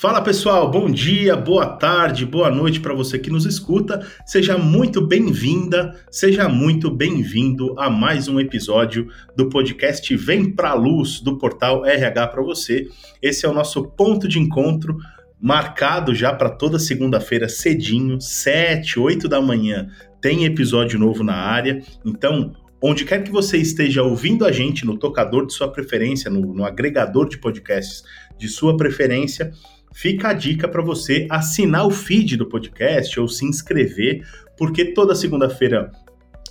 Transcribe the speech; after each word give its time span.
Fala 0.00 0.22
pessoal, 0.22 0.70
bom 0.70 0.90
dia, 0.90 1.36
boa 1.36 1.76
tarde, 1.76 2.24
boa 2.24 2.50
noite 2.50 2.80
para 2.80 2.94
você 2.94 3.18
que 3.18 3.28
nos 3.28 3.44
escuta. 3.44 4.00
Seja 4.24 4.56
muito 4.56 5.06
bem-vinda, 5.06 5.94
seja 6.10 6.48
muito 6.48 6.90
bem-vindo 6.90 7.78
a 7.78 7.90
mais 7.90 8.26
um 8.26 8.40
episódio 8.40 9.08
do 9.36 9.50
podcast 9.50 10.16
Vem 10.16 10.52
Pra 10.52 10.72
Luz 10.72 11.20
do 11.20 11.36
portal 11.36 11.84
RH 11.84 12.28
para 12.28 12.42
você. 12.42 12.88
Esse 13.20 13.44
é 13.44 13.48
o 13.50 13.52
nosso 13.52 13.90
ponto 13.90 14.26
de 14.26 14.38
encontro 14.38 14.96
marcado 15.38 16.14
já 16.14 16.32
para 16.32 16.48
toda 16.48 16.78
segunda-feira 16.78 17.46
cedinho, 17.46 18.18
7, 18.18 18.98
8 18.98 19.28
da 19.28 19.42
manhã, 19.42 19.90
tem 20.18 20.46
episódio 20.46 20.98
novo 20.98 21.22
na 21.22 21.36
área. 21.36 21.82
Então, 22.06 22.54
onde 22.82 23.04
quer 23.04 23.22
que 23.22 23.30
você 23.30 23.58
esteja 23.58 24.02
ouvindo 24.02 24.46
a 24.46 24.50
gente 24.50 24.86
no 24.86 24.96
tocador 24.96 25.46
de 25.46 25.52
sua 25.52 25.70
preferência, 25.70 26.30
no, 26.30 26.54
no 26.54 26.64
agregador 26.64 27.28
de 27.28 27.36
podcasts 27.36 28.02
de 28.38 28.48
sua 28.48 28.74
preferência, 28.78 29.52
fica 30.00 30.30
a 30.30 30.32
dica 30.32 30.66
para 30.66 30.80
você 30.80 31.26
assinar 31.28 31.86
o 31.86 31.90
feed 31.90 32.38
do 32.38 32.46
podcast 32.46 33.20
ou 33.20 33.28
se 33.28 33.44
inscrever, 33.44 34.26
porque 34.56 34.94
toda 34.94 35.14
segunda-feira 35.14 35.92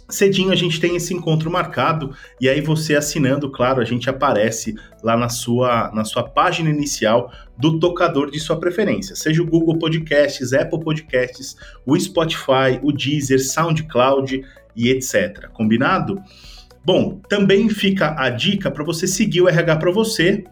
cedinho 0.07 0.51
a 0.51 0.55
gente 0.55 0.79
tem 0.79 0.95
esse 0.95 1.15
encontro 1.15 1.49
marcado 1.49 2.13
e 2.39 2.47
aí 2.47 2.61
você 2.61 2.95
assinando, 2.95 3.51
claro, 3.51 3.81
a 3.81 3.85
gente 3.85 4.07
aparece 4.07 4.75
lá 5.03 5.17
na 5.17 5.29
sua 5.29 5.91
na 5.91 6.05
sua 6.05 6.23
página 6.23 6.69
inicial 6.69 7.31
do 7.57 7.79
tocador 7.79 8.29
de 8.29 8.39
sua 8.39 8.59
preferência, 8.59 9.15
seja 9.15 9.41
o 9.41 9.47
Google 9.47 9.79
Podcasts, 9.79 10.53
Apple 10.53 10.79
Podcasts, 10.79 11.55
o 11.87 11.99
Spotify, 11.99 12.79
o 12.83 12.91
Deezer, 12.91 13.43
SoundCloud 13.43 14.43
e 14.75 14.89
etc. 14.89 15.49
Combinado? 15.53 16.21
Bom, 16.85 17.19
também 17.27 17.67
fica 17.67 18.15
a 18.15 18.29
dica 18.29 18.69
para 18.69 18.83
você 18.83 19.07
seguir 19.07 19.41
o 19.41 19.49
RH 19.49 19.75
para 19.77 19.91
você 19.91 20.43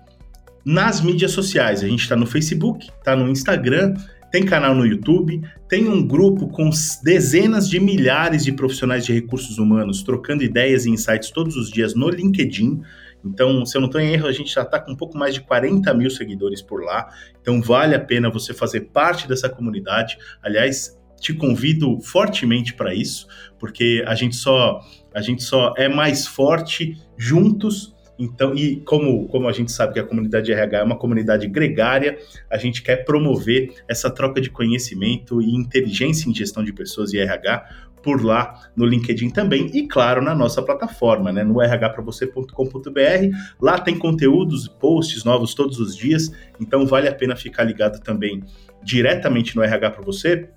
nas 0.67 0.99
mídias 0.99 1.31
sociais. 1.31 1.81
A 1.81 1.87
gente 1.87 2.01
está 2.01 2.17
no 2.17 2.25
Facebook, 2.25 2.89
está 2.99 3.15
no 3.15 3.29
Instagram, 3.29 3.93
tem 4.29 4.43
canal 4.43 4.75
no 4.75 4.85
YouTube, 4.85 5.41
tem 5.69 5.87
um 5.87 6.05
grupo 6.05 6.49
com 6.49 6.69
dezenas 7.01 7.69
de 7.69 7.79
milhares 7.79 8.43
de 8.43 8.51
profissionais 8.51 9.05
de 9.05 9.13
recursos 9.13 9.57
humanos 9.57 10.03
trocando 10.03 10.43
ideias 10.43 10.85
e 10.85 10.89
insights 10.89 11.31
todos 11.31 11.55
os 11.55 11.71
dias 11.71 11.95
no 11.95 12.09
LinkedIn. 12.09 12.81
Então, 13.23 13.65
se 13.65 13.77
eu 13.77 13.79
não 13.81 13.87
estou 13.87 14.01
em 14.01 14.11
erro, 14.11 14.27
a 14.27 14.31
gente 14.33 14.53
já 14.53 14.63
está 14.63 14.77
com 14.77 14.91
um 14.91 14.95
pouco 14.95 15.17
mais 15.17 15.33
de 15.33 15.39
40 15.39 15.93
mil 15.93 16.09
seguidores 16.09 16.61
por 16.61 16.83
lá. 16.83 17.07
Então, 17.41 17.61
vale 17.61 17.95
a 17.95 17.99
pena 17.99 18.29
você 18.29 18.53
fazer 18.53 18.89
parte 18.91 19.25
dessa 19.25 19.47
comunidade. 19.47 20.17
Aliás, 20.43 20.99
te 21.17 21.33
convido 21.33 21.97
fortemente 22.01 22.73
para 22.73 22.93
isso, 22.93 23.25
porque 23.57 24.03
a 24.05 24.15
gente 24.15 24.35
só 24.35 24.81
a 25.15 25.21
gente 25.21 25.43
só 25.43 25.73
é 25.77 25.87
mais 25.87 26.27
forte 26.27 26.95
juntos 27.17 27.95
então, 28.19 28.55
e 28.55 28.77
como, 28.81 29.27
como 29.27 29.47
a 29.47 29.51
gente 29.51 29.71
sabe 29.71 29.93
que 29.93 29.99
a 29.99 30.03
comunidade 30.03 30.51
RH 30.51 30.79
é 30.79 30.83
uma 30.83 30.97
comunidade 30.97 31.47
gregária, 31.47 32.17
a 32.49 32.57
gente 32.57 32.81
quer 32.81 33.05
promover 33.05 33.73
essa 33.87 34.09
troca 34.09 34.41
de 34.41 34.49
conhecimento 34.49 35.41
e 35.41 35.55
inteligência 35.55 36.29
em 36.29 36.33
gestão 36.33 36.63
de 36.63 36.73
pessoas 36.73 37.13
e 37.13 37.19
RH 37.19 37.87
por 38.01 38.23
lá 38.23 38.69
no 38.75 38.85
LinkedIn 38.85 39.29
também 39.31 39.69
e 39.73 39.87
claro 39.87 40.21
na 40.21 40.33
nossa 40.33 40.61
plataforma, 40.61 41.31
né, 41.31 41.43
no 41.43 41.59
rhpravocê.com.br. 41.59 43.37
Lá 43.59 43.79
tem 43.79 43.97
conteúdos, 43.97 44.67
posts 44.67 45.23
novos 45.23 45.53
todos 45.53 45.79
os 45.79 45.95
dias, 45.95 46.31
então 46.59 46.85
vale 46.85 47.07
a 47.07 47.13
pena 47.13 47.35
ficar 47.35 47.63
ligado 47.63 48.01
também 48.01 48.43
diretamente 48.83 49.55
no 49.55 49.61
RH 49.61 49.91
para 49.91 50.03
você 50.03 50.49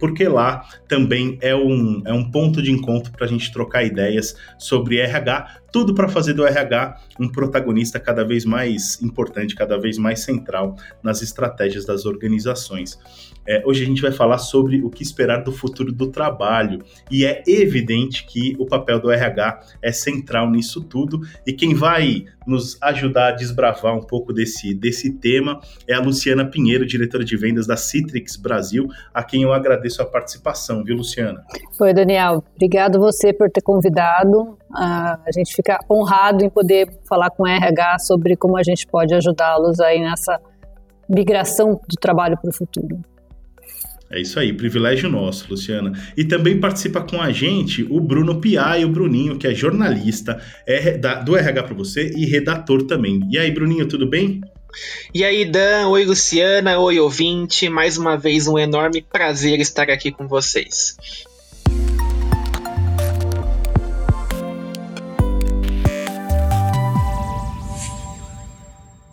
porque 0.00 0.26
lá 0.26 0.66
também 0.88 1.38
é 1.42 1.54
um, 1.54 2.02
é 2.06 2.12
um 2.12 2.28
ponto 2.30 2.62
de 2.62 2.72
encontro 2.72 3.12
para 3.12 3.26
a 3.26 3.28
gente 3.28 3.52
trocar 3.52 3.84
ideias 3.84 4.34
sobre 4.58 4.98
RH, 4.98 5.60
tudo 5.72 5.94
para 5.94 6.08
fazer 6.08 6.34
do 6.34 6.46
RH 6.46 6.96
um 7.18 7.28
protagonista 7.28 7.98
cada 7.98 8.24
vez 8.24 8.44
mais 8.44 9.00
importante, 9.02 9.54
cada 9.54 9.78
vez 9.78 9.98
mais 9.98 10.20
central 10.20 10.76
nas 11.02 11.22
estratégias 11.22 11.84
das 11.84 12.06
organizações. 12.06 12.98
É, 13.46 13.62
hoje 13.64 13.82
a 13.82 13.86
gente 13.86 14.02
vai 14.02 14.12
falar 14.12 14.38
sobre 14.38 14.82
o 14.82 14.90
que 14.90 15.02
esperar 15.02 15.42
do 15.42 15.50
futuro 15.50 15.92
do 15.92 16.10
trabalho 16.10 16.82
e 17.10 17.24
é 17.24 17.42
evidente 17.46 18.24
que 18.26 18.54
o 18.58 18.66
papel 18.66 19.00
do 19.00 19.10
RH 19.10 19.60
é 19.82 19.90
central 19.90 20.50
nisso 20.50 20.82
tudo 20.82 21.20
e 21.46 21.52
quem 21.52 21.74
vai 21.74 22.24
nos 22.46 22.80
ajudar 22.82 23.28
a 23.28 23.32
desbravar 23.32 23.94
um 23.96 24.02
pouco 24.02 24.32
desse, 24.32 24.74
desse 24.74 25.12
tema 25.12 25.60
é 25.86 25.94
a 25.94 26.00
Luciana 26.00 26.44
Pinheiro, 26.44 26.86
diretora 26.86 27.24
de 27.24 27.36
vendas 27.36 27.66
da 27.66 27.76
Citrix 27.76 28.36
Brasil, 28.36 28.86
a 29.12 29.22
quem 29.22 29.42
eu 29.42 29.52
agradeço 29.52 30.02
a 30.02 30.06
participação, 30.06 30.84
viu, 30.84 30.96
Luciana? 30.96 31.44
Oi, 31.80 31.94
Daniel. 31.94 32.44
Obrigado 32.54 32.98
você 32.98 33.32
por 33.32 33.50
ter 33.50 33.62
convidado. 33.62 34.59
Uh, 34.70 35.18
a 35.26 35.32
gente 35.34 35.54
fica 35.54 35.78
honrado 35.90 36.44
em 36.44 36.50
poder 36.50 36.88
falar 37.08 37.30
com 37.30 37.42
o 37.42 37.46
RH 37.46 37.98
sobre 38.00 38.36
como 38.36 38.56
a 38.56 38.62
gente 38.62 38.86
pode 38.86 39.12
ajudá-los 39.14 39.80
aí 39.80 40.00
nessa 40.00 40.40
migração 41.08 41.72
do 41.72 41.96
trabalho 42.00 42.38
para 42.40 42.50
o 42.50 42.54
futuro. 42.54 43.00
É 44.12 44.20
isso 44.20 44.40
aí, 44.40 44.52
privilégio 44.52 45.08
nosso, 45.08 45.46
Luciana. 45.48 45.92
E 46.16 46.24
também 46.24 46.58
participa 46.58 47.00
com 47.00 47.20
a 47.22 47.30
gente 47.30 47.86
o 47.88 48.00
Bruno 48.00 48.40
Piai, 48.40 48.84
o 48.84 48.88
Bruninho, 48.88 49.38
que 49.38 49.46
é 49.46 49.54
jornalista 49.54 50.40
é 50.66 50.98
do 51.24 51.36
RH 51.36 51.62
para 51.62 51.74
você 51.74 52.10
e 52.16 52.26
redator 52.26 52.82
também. 52.82 53.20
E 53.30 53.38
aí, 53.38 53.52
Bruninho, 53.52 53.86
tudo 53.86 54.08
bem? 54.08 54.40
E 55.14 55.24
aí, 55.24 55.44
Dan, 55.44 55.88
oi 55.88 56.04
Luciana, 56.04 56.78
oi 56.78 56.98
ouvinte, 56.98 57.68
mais 57.68 57.98
uma 57.98 58.16
vez 58.16 58.48
um 58.48 58.58
enorme 58.58 59.00
prazer 59.00 59.60
estar 59.60 59.88
aqui 59.88 60.10
com 60.10 60.26
vocês. 60.26 60.96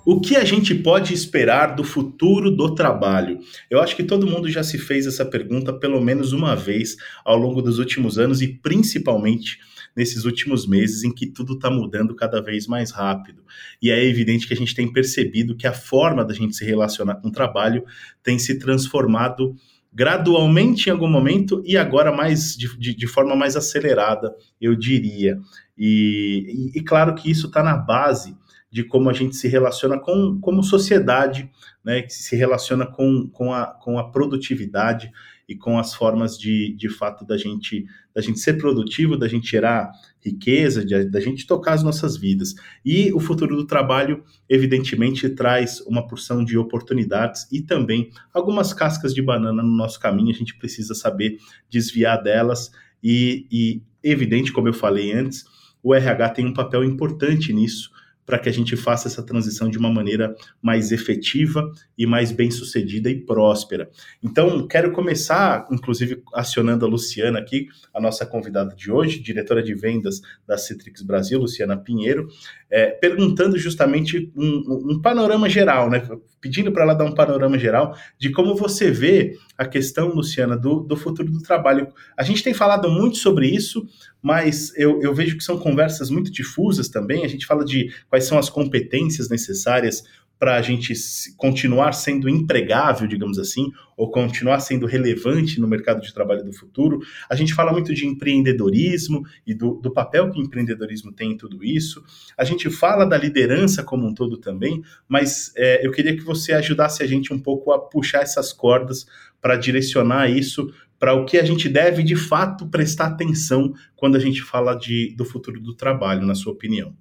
O 0.10 0.22
que 0.22 0.38
a 0.38 0.46
gente 0.46 0.74
pode 0.74 1.14
esperar 1.14 1.76
do 1.76 1.84
futuro 1.84 2.50
do 2.50 2.74
trabalho? 2.74 3.40
Eu 3.70 3.82
acho 3.82 3.94
que 3.94 4.06
todo 4.06 4.26
mundo 4.26 4.50
já 4.50 4.64
se 4.64 4.78
fez 4.78 5.06
essa 5.06 5.26
pergunta 5.26 5.74
pelo 5.74 6.00
menos 6.00 6.32
uma 6.32 6.56
vez 6.56 6.96
ao 7.26 7.36
longo 7.36 7.62
dos 7.62 7.78
últimos 7.78 8.18
anos 8.18 8.42
e 8.42 8.48
principalmente 8.48 9.60
nesses 9.94 10.24
últimos 10.24 10.66
meses 10.66 11.04
em 11.04 11.14
que 11.14 11.28
tudo 11.28 11.56
está 11.56 11.70
mudando 11.70 12.16
cada 12.16 12.42
vez 12.42 12.68
mais 12.68 12.90
rápido. 12.90 13.44
E 13.82 13.92
é 13.92 14.02
evidente 14.02 14.48
que 14.48 14.54
a 14.54 14.56
gente 14.56 14.74
tem 14.74 14.90
percebido 14.90 15.58
que 15.58 15.68
a 15.68 15.74
forma 15.74 16.24
da 16.24 16.34
gente 16.34 16.56
se 16.56 16.64
relacionar 16.64 17.16
com 17.16 17.28
o 17.28 17.34
trabalho 17.34 17.84
tem 18.24 18.40
se 18.40 18.58
transformado 18.58 19.58
gradualmente 19.92 20.88
em 20.88 20.94
algum 20.94 21.10
momento 21.10 21.62
e 21.66 21.76
agora 21.76 22.16
mais 22.16 22.56
de, 22.56 22.78
de, 22.78 22.96
de 22.96 23.08
forma 23.08 23.36
mais 23.36 23.58
acelerada, 23.58 24.34
eu 24.62 24.74
diria. 24.74 25.38
E, 25.78 26.72
e, 26.74 26.80
e 26.80 26.82
claro 26.82 27.14
que 27.14 27.30
isso 27.30 27.48
está 27.48 27.62
na 27.62 27.76
base 27.76 28.38
de 28.78 28.84
como 28.84 29.10
a 29.10 29.14
gente 29.14 29.36
se 29.36 29.48
relaciona 29.48 29.98
com 29.98 30.40
como 30.40 30.62
sociedade, 30.62 31.50
né, 31.84 32.04
que 32.04 32.14
se 32.14 32.36
relaciona 32.36 32.86
com, 32.86 33.28
com, 33.28 33.52
a, 33.52 33.66
com 33.66 33.98
a 33.98 34.12
produtividade 34.12 35.12
e 35.50 35.56
com 35.56 35.80
as 35.80 35.96
formas 35.96 36.38
de, 36.38 36.76
de 36.78 36.88
fato 36.88 37.26
da 37.26 37.36
gente 37.38 37.88
da 38.14 38.22
gente 38.22 38.40
ser 38.40 38.54
produtivo, 38.54 39.18
da 39.18 39.28
gente 39.28 39.50
gerar 39.50 39.92
riqueza, 40.24 40.86
de, 40.86 41.06
da 41.06 41.20
gente 41.20 41.48
tocar 41.48 41.74
as 41.74 41.82
nossas 41.82 42.18
vidas. 42.18 42.54
E 42.86 43.12
o 43.14 43.20
futuro 43.20 43.56
do 43.56 43.66
trabalho, 43.66 44.24
evidentemente, 44.48 45.28
traz 45.30 45.82
uma 45.82 46.06
porção 46.08 46.46
de 46.46 46.56
oportunidades 46.56 47.48
e 47.52 47.62
também 47.62 48.12
algumas 48.32 48.74
cascas 48.74 49.12
de 49.12 49.24
banana 49.24 49.64
no 49.64 49.76
nosso 49.76 50.00
caminho. 50.00 50.30
A 50.30 50.38
gente 50.38 50.56
precisa 50.56 50.94
saber 50.94 51.38
desviar 51.68 52.22
delas 52.22 52.72
e, 53.04 53.48
e 53.52 53.82
evidente, 54.04 54.52
como 54.52 54.68
eu 54.68 54.74
falei 54.74 55.14
antes, 55.14 55.46
o 55.82 55.96
RH 55.96 56.30
tem 56.30 56.46
um 56.46 56.54
papel 56.54 56.84
importante 56.84 57.52
nisso 57.52 57.98
para 58.28 58.38
que 58.38 58.50
a 58.50 58.52
gente 58.52 58.76
faça 58.76 59.08
essa 59.08 59.24
transição 59.24 59.70
de 59.70 59.78
uma 59.78 59.90
maneira 59.90 60.36
mais 60.62 60.92
efetiva 60.92 61.72
e 61.98 62.06
mais 62.06 62.30
bem 62.30 62.52
sucedida 62.52 63.10
e 63.10 63.16
próspera. 63.16 63.90
Então, 64.22 64.68
quero 64.68 64.92
começar, 64.92 65.66
inclusive, 65.72 66.22
acionando 66.34 66.86
a 66.86 66.90
Luciana 66.90 67.40
aqui, 67.40 67.68
a 67.94 68.02
nossa 68.02 68.26
convidada 68.26 68.76
de 68.76 68.92
hoje, 68.92 69.22
diretora 69.22 69.64
de 69.64 69.74
vendas 69.74 70.22
da 70.46 70.58
Citrix 70.58 71.02
Brasil, 71.02 71.40
Luciana 71.40 71.78
Pinheiro, 71.78 72.28
é, 72.70 72.88
perguntando 72.88 73.58
justamente 73.58 74.30
um, 74.36 74.92
um, 74.92 75.02
panorama 75.02 75.50
geral, 75.50 75.90
né? 75.90 76.06
Pedindo 76.42 76.72
para 76.72 76.84
ela 76.84 76.94
dar 76.94 77.06
um 77.06 77.16
panorama 77.16 77.58
geral 77.58 77.96
de 78.20 78.30
como 78.30 78.56
você 78.56 78.92
vê 78.92 79.38
a 79.58 79.66
questão, 79.66 80.10
Luciana, 80.10 80.58
do, 80.58 80.82
do 80.82 80.98
futuro 80.98 81.32
do 81.32 81.42
trabalho. 81.42 81.88
A 82.18 82.24
gente 82.24 82.44
tem 82.44 82.54
falado 82.54 82.90
muito 82.90 83.18
sobre 83.18 83.48
isso, 83.48 83.88
mas 84.22 84.74
eu, 84.78 85.02
eu 85.02 85.14
vejo 85.14 85.38
que 85.38 85.44
são 85.44 85.58
conversas 85.58 86.10
muito 86.10 86.30
difusas 86.30 86.90
também. 86.90 87.24
A 87.24 87.28
gente 87.28 87.46
fala 87.46 87.64
de 87.64 87.90
quais 88.18 88.26
são 88.26 88.40
as 88.40 88.50
competências 88.50 89.30
necessárias 89.30 90.04
para 90.40 90.56
a 90.56 90.62
gente 90.62 90.94
continuar 91.36 91.94
sendo 91.94 92.30
empregável, 92.30 93.08
digamos 93.08 93.40
assim, 93.40 93.72
ou 93.96 94.12
continuar 94.12 94.60
sendo 94.60 94.86
relevante 94.86 95.60
no 95.60 95.68
mercado 95.68 96.00
de 96.00 96.14
trabalho 96.14 96.44
do 96.44 96.54
futuro. 96.54 97.00
A 97.28 97.36
gente 97.36 97.56
fala 97.56 97.72
muito 97.72 97.92
de 97.94 98.06
empreendedorismo 98.06 99.24
e 99.48 99.54
do, 99.54 99.76
do, 99.76 99.92
papel 99.92 100.30
que 100.30 100.40
o 100.40 100.44
empreendedorismo 100.44 101.12
tem 101.12 101.32
em 101.32 101.38
tudo 101.38 101.64
isso. 101.64 102.04
A 102.38 102.44
gente 102.44 102.70
fala 102.70 103.04
da 103.04 103.18
liderança 103.18 103.84
como 103.84 104.08
um 104.08 104.14
todo 104.14 104.38
também, 104.38 104.84
mas 105.08 105.52
é, 105.56 105.86
eu 105.86 105.92
queria 105.92 106.16
que 106.16 106.24
você 106.24 106.54
ajudasse 106.54 107.02
a 107.02 107.08
gente 107.08 107.34
um 107.34 107.40
pouco 107.40 107.72
a 107.72 107.80
puxar 107.80 108.22
essas 108.22 108.54
cordas 108.54 109.08
para 109.42 109.56
direcionar 109.56 110.30
isso 110.30 110.72
para 111.00 111.14
o 111.14 111.26
que 111.26 111.38
a 111.38 111.44
gente 111.44 111.68
deve 111.68 112.04
de 112.04 112.16
fato 112.16 112.68
prestar 112.68 113.08
atenção 113.08 113.74
quando 113.96 114.16
a 114.16 114.20
gente 114.20 114.42
fala 114.44 114.76
de, 114.76 115.16
do 115.16 115.26
futuro 115.26 115.60
do 115.60 115.76
trabalho, 115.76 116.26
na 116.26 116.36
sua 116.36 116.54
opinião. 116.54 116.96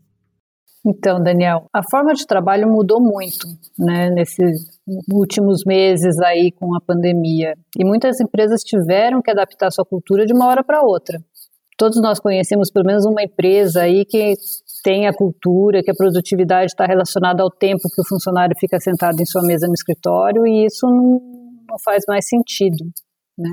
Então, 0.89 1.21
Daniel, 1.21 1.67
a 1.73 1.83
forma 1.83 2.15
de 2.15 2.25
trabalho 2.25 2.69
mudou 2.69 3.01
muito, 3.01 3.49
né, 3.77 4.09
nesses 4.09 4.79
últimos 5.13 5.65
meses 5.67 6.17
aí 6.21 6.53
com 6.53 6.77
a 6.77 6.81
pandemia. 6.81 7.55
E 7.77 7.85
muitas 7.85 8.21
empresas 8.21 8.63
tiveram 8.63 9.21
que 9.21 9.33
adaptar 9.33 9.73
sua 9.73 9.85
cultura 9.85 10.25
de 10.25 10.33
uma 10.33 10.47
hora 10.47 10.63
para 10.63 10.83
outra. 10.83 11.19
Todos 11.77 12.01
nós 12.01 12.21
conhecemos 12.21 12.71
pelo 12.71 12.87
menos 12.87 13.05
uma 13.05 13.23
empresa 13.23 13.83
aí 13.83 14.05
que 14.05 14.35
tem 14.85 15.09
a 15.09 15.13
cultura, 15.13 15.83
que 15.83 15.91
a 15.91 15.95
produtividade 15.95 16.67
está 16.67 16.87
relacionada 16.87 17.43
ao 17.43 17.51
tempo 17.51 17.83
que 17.93 18.01
o 18.01 18.09
funcionário 18.09 18.55
fica 18.57 18.79
sentado 18.79 19.21
em 19.21 19.27
sua 19.27 19.43
mesa 19.43 19.67
no 19.67 19.75
escritório 19.75 20.47
e 20.47 20.67
isso 20.67 20.87
não, 20.87 21.21
não 21.69 21.79
faz 21.85 22.05
mais 22.07 22.29
sentido, 22.29 22.85
né? 23.37 23.51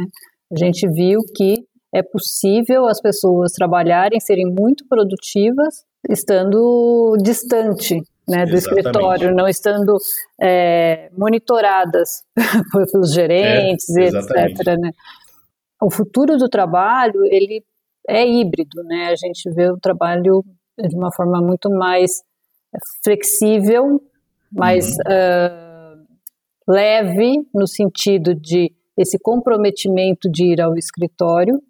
A 0.51 0.65
gente 0.65 0.87
viu 0.87 1.19
que 1.35 1.65
é 1.93 2.03
possível 2.03 2.85
as 2.85 3.01
pessoas 3.01 3.51
trabalharem, 3.53 4.19
serem 4.19 4.45
muito 4.45 4.85
produtivas, 4.87 5.83
estando 6.09 7.15
distante 7.21 8.01
né, 8.27 8.45
do 8.45 8.55
Exatamente. 8.55 8.87
escritório, 8.87 9.35
não 9.35 9.47
estando 9.47 9.97
é, 10.41 11.09
monitoradas 11.17 12.23
pelos 12.91 13.13
gerentes, 13.13 13.89
é, 13.95 14.07
etc. 14.07 14.77
Né? 14.79 14.91
O 15.81 15.91
futuro 15.91 16.37
do 16.37 16.49
trabalho 16.49 17.25
ele 17.25 17.63
é 18.07 18.27
híbrido, 18.27 18.83
né? 18.83 19.07
A 19.07 19.15
gente 19.15 19.49
vê 19.51 19.69
o 19.69 19.77
trabalho 19.77 20.43
de 20.77 20.95
uma 20.95 21.11
forma 21.11 21.41
muito 21.41 21.69
mais 21.69 22.21
flexível, 23.03 24.01
mais 24.51 24.87
uhum. 24.87 26.01
uh, 26.01 26.05
leve 26.67 27.47
no 27.53 27.67
sentido 27.67 28.33
de 28.33 28.73
esse 28.97 29.17
comprometimento 29.19 30.29
de 30.29 30.53
ir 30.53 30.61
ao 30.61 30.77
escritório, 30.77 31.61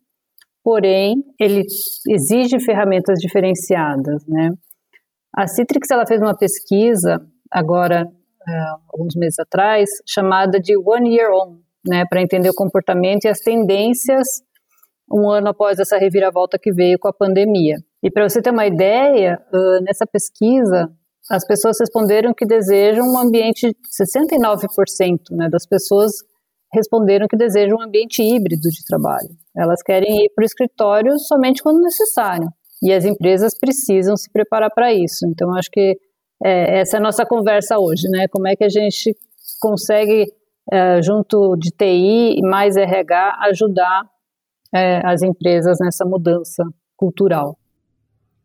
porém 0.63 1.23
ele 1.39 1.63
exige 2.09 2.59
ferramentas 2.59 3.19
diferenciadas, 3.19 4.25
né? 4.27 4.51
A 5.35 5.47
Citrix 5.47 5.89
ela 5.91 6.05
fez 6.05 6.21
uma 6.21 6.37
pesquisa 6.37 7.19
agora 7.51 8.05
uh, 8.05 8.81
alguns 8.91 9.15
meses 9.15 9.39
atrás 9.39 9.89
chamada 10.07 10.59
de 10.59 10.77
One 10.77 11.15
Year 11.15 11.31
On, 11.33 11.57
né, 11.85 12.05
para 12.07 12.21
entender 12.21 12.49
o 12.49 12.55
comportamento 12.55 13.25
e 13.25 13.27
as 13.27 13.39
tendências 13.39 14.27
um 15.11 15.29
ano 15.29 15.49
após 15.49 15.79
essa 15.79 15.97
reviravolta 15.97 16.57
que 16.57 16.71
veio 16.71 16.97
com 16.97 17.07
a 17.07 17.13
pandemia. 17.13 17.75
E 18.01 18.09
para 18.09 18.27
você 18.27 18.41
ter 18.41 18.51
uma 18.51 18.65
ideia, 18.65 19.39
uh, 19.51 19.83
nessa 19.83 20.05
pesquisa 20.05 20.89
as 21.29 21.45
pessoas 21.47 21.77
responderam 21.79 22.33
que 22.33 22.45
desejam 22.45 23.05
um 23.05 23.17
ambiente, 23.17 23.75
69% 23.99 25.17
né, 25.31 25.49
das 25.49 25.65
pessoas 25.65 26.11
responderam 26.73 27.27
que 27.27 27.37
desejam 27.37 27.77
um 27.77 27.81
ambiente 27.81 28.21
híbrido 28.21 28.69
de 28.69 28.85
trabalho. 28.85 29.29
Elas 29.55 29.81
querem 29.81 30.25
ir 30.25 30.31
para 30.35 30.43
o 30.43 30.45
escritório 30.45 31.17
somente 31.19 31.61
quando 31.61 31.81
necessário. 31.81 32.47
E 32.81 32.91
as 32.91 33.05
empresas 33.05 33.57
precisam 33.57 34.17
se 34.17 34.31
preparar 34.31 34.69
para 34.73 34.93
isso. 34.93 35.25
Então, 35.27 35.55
acho 35.55 35.69
que 35.71 35.97
é, 36.43 36.79
essa 36.79 36.97
é 36.97 36.99
a 36.99 37.03
nossa 37.03 37.25
conversa 37.25 37.77
hoje, 37.79 38.09
né? 38.09 38.27
Como 38.27 38.47
é 38.47 38.55
que 38.55 38.63
a 38.63 38.69
gente 38.69 39.15
consegue, 39.61 40.25
é, 40.71 41.01
junto 41.01 41.55
de 41.55 41.71
TI 41.71 42.35
e 42.37 42.41
mais 42.41 42.75
RH, 42.75 43.37
ajudar 43.49 44.03
é, 44.73 44.99
as 45.05 45.21
empresas 45.21 45.77
nessa 45.79 46.03
mudança 46.03 46.63
cultural? 46.97 47.57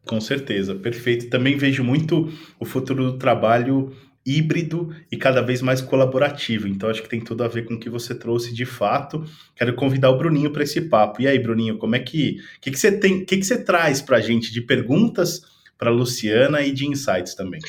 Com 0.06 0.20
certeza, 0.20 0.74
perfeito. 0.74 1.28
Também 1.28 1.56
vejo 1.56 1.82
muito 1.82 2.28
o 2.60 2.64
futuro 2.64 3.12
do 3.12 3.18
trabalho 3.18 3.92
híbrido 4.28 4.94
e 5.10 5.16
cada 5.16 5.40
vez 5.40 5.62
mais 5.62 5.80
colaborativo. 5.80 6.68
Então 6.68 6.90
acho 6.90 7.02
que 7.02 7.08
tem 7.08 7.20
tudo 7.20 7.42
a 7.42 7.48
ver 7.48 7.64
com 7.64 7.74
o 7.74 7.80
que 7.80 7.88
você 7.88 8.14
trouxe 8.14 8.52
de 8.52 8.66
fato. 8.66 9.24
Quero 9.56 9.74
convidar 9.74 10.10
o 10.10 10.18
Bruninho 10.18 10.52
para 10.52 10.62
esse 10.62 10.82
papo. 10.82 11.22
E 11.22 11.26
aí, 11.26 11.38
Bruninho, 11.38 11.78
como 11.78 11.96
é 11.96 11.98
que 11.98 12.42
que, 12.60 12.70
que 12.70 12.78
você 12.78 12.92
tem, 12.92 13.24
que, 13.24 13.36
que 13.36 13.44
você 13.44 13.62
traz 13.62 14.02
para 14.02 14.18
a 14.18 14.20
gente 14.20 14.52
de 14.52 14.60
perguntas 14.60 15.42
para 15.78 15.90
Luciana 15.90 16.60
e 16.62 16.72
de 16.72 16.86
insights 16.86 17.34
também? 17.34 17.60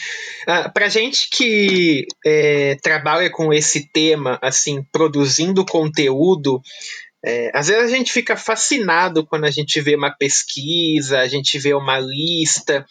Ah, 0.48 0.68
para 0.70 0.90
gente 0.90 1.30
que 1.30 2.08
é, 2.26 2.76
trabalha 2.82 3.30
com 3.30 3.54
esse 3.54 3.88
tema, 3.92 4.40
assim, 4.42 4.84
produzindo 4.92 5.64
conteúdo, 5.64 6.60
é, 7.24 7.52
às 7.54 7.68
vezes 7.68 7.92
a 7.92 7.96
gente 7.96 8.12
fica 8.12 8.36
fascinado 8.36 9.26
quando 9.26 9.46
a 9.46 9.52
gente 9.52 9.80
vê 9.82 9.96
uma 9.96 10.12
pesquisa, 10.12 11.20
a 11.20 11.28
gente 11.28 11.60
vê 11.60 11.74
uma 11.74 12.00
lista, 12.00 12.86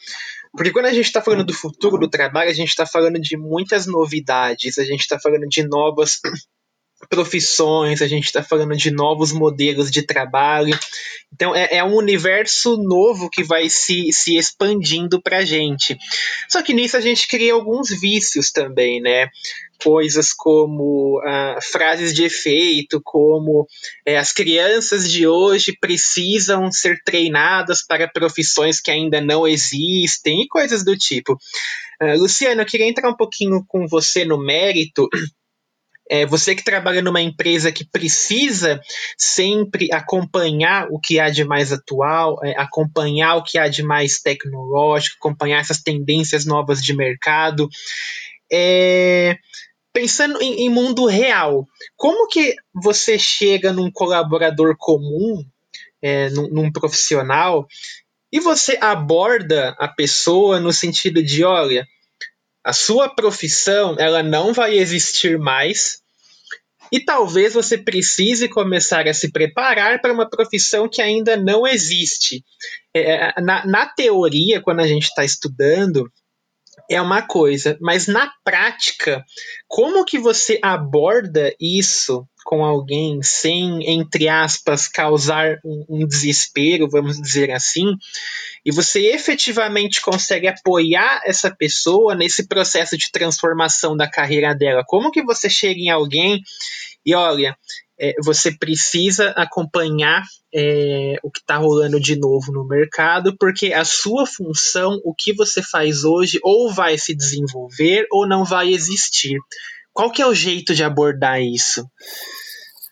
porque 0.58 0.72
quando 0.72 0.86
a 0.86 0.92
gente 0.92 1.06
está 1.06 1.22
falando 1.22 1.44
do 1.44 1.54
futuro 1.54 1.96
do 1.96 2.10
trabalho, 2.10 2.50
a 2.50 2.54
gente 2.54 2.68
está 2.68 2.84
falando 2.84 3.20
de 3.20 3.36
muitas 3.36 3.86
novidades, 3.86 4.76
a 4.76 4.84
gente 4.84 5.00
está 5.00 5.18
falando 5.18 5.46
de 5.46 5.66
novas 5.66 6.18
profissões, 7.08 8.02
a 8.02 8.08
gente 8.08 8.24
está 8.24 8.42
falando 8.42 8.76
de 8.76 8.90
novos 8.90 9.32
modelos 9.32 9.90
de 9.90 10.02
trabalho. 10.02 10.78
Então 11.32 11.54
é, 11.54 11.76
é, 11.76 11.84
um 11.84 11.94
universo 11.94 12.76
novo 12.76 13.30
que 13.30 13.44
vai 13.44 13.68
se, 13.68 14.12
se 14.12 14.36
expandindo 14.36 15.22
para 15.22 15.38
a 15.38 15.44
gente. 15.44 15.96
Só 16.48 16.62
que 16.62 16.74
nisso 16.74 16.96
a 16.96 17.00
gente 17.00 17.28
cria 17.28 17.52
alguns 17.52 17.90
vícios 17.90 18.50
também, 18.50 19.00
né? 19.00 19.28
Coisas 19.82 20.32
como 20.32 21.20
ah, 21.24 21.58
frases 21.62 22.12
de 22.12 22.24
efeito, 22.24 23.00
como 23.04 23.66
é, 24.04 24.18
as 24.18 24.32
crianças 24.32 25.08
de 25.08 25.26
hoje 25.26 25.76
precisam 25.80 26.70
ser 26.72 27.00
treinadas 27.04 27.86
para 27.86 28.08
profissões 28.08 28.80
que 28.80 28.90
ainda 28.90 29.20
não 29.20 29.46
existem 29.46 30.42
e 30.42 30.48
coisas 30.48 30.84
do 30.84 30.96
tipo. 30.96 31.38
Uh, 32.00 32.16
Luciano, 32.16 32.62
eu 32.62 32.66
queria 32.66 32.86
entrar 32.86 33.10
um 33.10 33.16
pouquinho 33.16 33.64
com 33.66 33.86
você 33.88 34.24
no 34.24 34.38
mérito 34.38 35.08
é, 36.10 36.24
você 36.24 36.54
que 36.54 36.64
trabalha 36.64 37.02
numa 37.02 37.20
empresa 37.20 37.70
que 37.70 37.84
precisa 37.84 38.80
sempre 39.16 39.88
acompanhar 39.92 40.88
o 40.90 40.98
que 40.98 41.20
há 41.20 41.28
de 41.28 41.44
mais 41.44 41.72
atual, 41.72 42.38
é, 42.42 42.58
acompanhar 42.58 43.36
o 43.36 43.42
que 43.42 43.58
há 43.58 43.68
de 43.68 43.82
mais 43.82 44.20
tecnológico, 44.20 45.16
acompanhar 45.18 45.60
essas 45.60 45.82
tendências 45.82 46.46
novas 46.46 46.82
de 46.82 46.94
mercado. 46.94 47.68
É, 48.50 49.36
pensando 49.92 50.40
em, 50.40 50.66
em 50.66 50.70
mundo 50.70 51.06
real, 51.06 51.66
como 51.96 52.26
que 52.28 52.54
você 52.74 53.18
chega 53.18 53.72
num 53.72 53.90
colaborador 53.90 54.76
comum, 54.78 55.44
é, 56.00 56.30
num, 56.30 56.48
num 56.48 56.72
profissional, 56.72 57.66
e 58.32 58.40
você 58.40 58.78
aborda 58.80 59.74
a 59.78 59.88
pessoa 59.88 60.60
no 60.60 60.72
sentido 60.72 61.22
de, 61.22 61.44
olha, 61.44 61.86
a 62.68 62.72
sua 62.74 63.08
profissão 63.08 63.96
ela 63.98 64.22
não 64.22 64.52
vai 64.52 64.76
existir 64.76 65.38
mais 65.38 66.02
e 66.92 67.00
talvez 67.00 67.54
você 67.54 67.78
precise 67.78 68.46
começar 68.46 69.08
a 69.08 69.14
se 69.14 69.32
preparar 69.32 70.02
para 70.02 70.12
uma 70.12 70.28
profissão 70.28 70.86
que 70.86 71.00
ainda 71.00 71.34
não 71.34 71.66
existe. 71.66 72.44
É, 72.94 73.40
na, 73.40 73.66
na 73.66 73.86
teoria, 73.86 74.60
quando 74.60 74.80
a 74.80 74.86
gente 74.86 75.04
está 75.04 75.24
estudando, 75.24 76.12
é 76.90 77.00
uma 77.00 77.22
coisa, 77.22 77.78
mas 77.80 78.06
na 78.06 78.30
prática, 78.44 79.24
como 79.66 80.04
que 80.04 80.18
você 80.18 80.58
aborda 80.62 81.54
isso 81.58 82.22
com 82.48 82.64
alguém 82.64 83.20
sem, 83.22 83.86
entre 83.86 84.26
aspas, 84.26 84.88
causar 84.88 85.58
um, 85.62 85.84
um, 85.86 86.06
desespero, 86.06 86.88
vamos 86.88 87.20
dizer 87.20 87.50
assim, 87.50 87.94
e 88.64 88.72
você 88.72 89.12
efetivamente 89.12 90.00
consegue 90.00 90.46
apoiar 90.46 91.20
essa 91.26 91.54
pessoa 91.54 92.14
nesse 92.14 92.48
processo 92.48 92.96
de 92.96 93.12
transformação 93.12 93.94
da 93.94 94.10
carreira 94.10 94.54
dela? 94.54 94.82
Como 94.86 95.10
que 95.10 95.22
você 95.22 95.50
chega 95.50 95.78
em 95.78 95.90
alguém 95.90 96.40
e 97.04 97.14
olha, 97.14 97.54
é, 98.00 98.14
você 98.24 98.50
precisa 98.50 99.28
acompanhar 99.32 100.22
é, 100.54 101.16
o 101.22 101.30
que 101.30 101.40
está 101.40 101.58
rolando 101.58 102.00
de 102.00 102.18
novo 102.18 102.50
no 102.50 102.66
mercado, 102.66 103.36
porque 103.38 103.74
a 103.74 103.84
sua 103.84 104.24
função, 104.24 104.98
o 105.04 105.14
que 105.14 105.34
você 105.34 105.62
faz 105.62 106.02
hoje, 106.02 106.38
ou 106.42 106.72
vai 106.72 106.96
se 106.96 107.14
desenvolver 107.14 108.06
ou 108.10 108.26
não 108.26 108.42
vai 108.42 108.72
existir. 108.72 109.36
Qual 109.98 110.12
que 110.12 110.22
é 110.22 110.26
o 110.28 110.32
jeito 110.32 110.76
de 110.76 110.84
abordar 110.84 111.42
isso? 111.42 111.84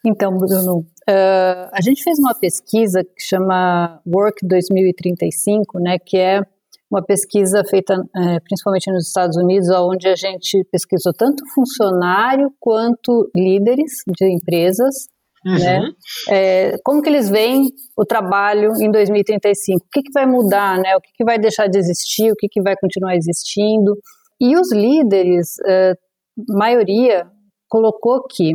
Então, 0.04 0.36
Bruno, 0.36 0.78
uh, 0.78 1.70
a 1.72 1.80
gente 1.80 2.02
fez 2.02 2.18
uma 2.18 2.34
pesquisa 2.34 3.04
que 3.04 3.22
chama 3.22 4.00
Work 4.04 4.44
2035, 4.44 5.78
né, 5.78 5.98
que 6.04 6.16
é 6.16 6.40
uma 6.90 7.04
pesquisa 7.04 7.62
feita 7.64 7.94
é, 7.94 8.40
principalmente 8.40 8.90
nos 8.90 9.06
Estados 9.06 9.36
Unidos, 9.36 9.68
onde 9.70 10.08
a 10.08 10.16
gente 10.16 10.64
pesquisou 10.72 11.12
tanto 11.12 11.44
funcionário 11.54 12.52
quanto 12.58 13.30
líderes 13.36 14.02
de 14.08 14.26
empresas, 14.28 15.06
uhum. 15.44 15.58
né? 15.58 15.80
É, 16.28 16.76
como 16.84 17.02
que 17.02 17.08
eles 17.08 17.30
veem 17.30 17.68
o 17.96 18.04
trabalho 18.04 18.72
em 18.80 18.90
2035? 18.90 19.78
O 19.78 19.88
que, 19.92 20.02
que 20.02 20.12
vai 20.12 20.26
mudar, 20.26 20.76
né? 20.78 20.96
O 20.96 21.00
que, 21.00 21.10
que 21.16 21.24
vai 21.24 21.38
deixar 21.38 21.68
de 21.68 21.78
existir? 21.78 22.32
O 22.32 22.36
que, 22.36 22.48
que 22.48 22.62
vai 22.62 22.74
continuar 22.76 23.14
existindo? 23.14 23.96
E 24.40 24.56
os 24.56 24.72
líderes, 24.72 25.54
é, 25.66 25.94
maioria 26.48 27.26
colocou 27.68 28.22
que 28.28 28.52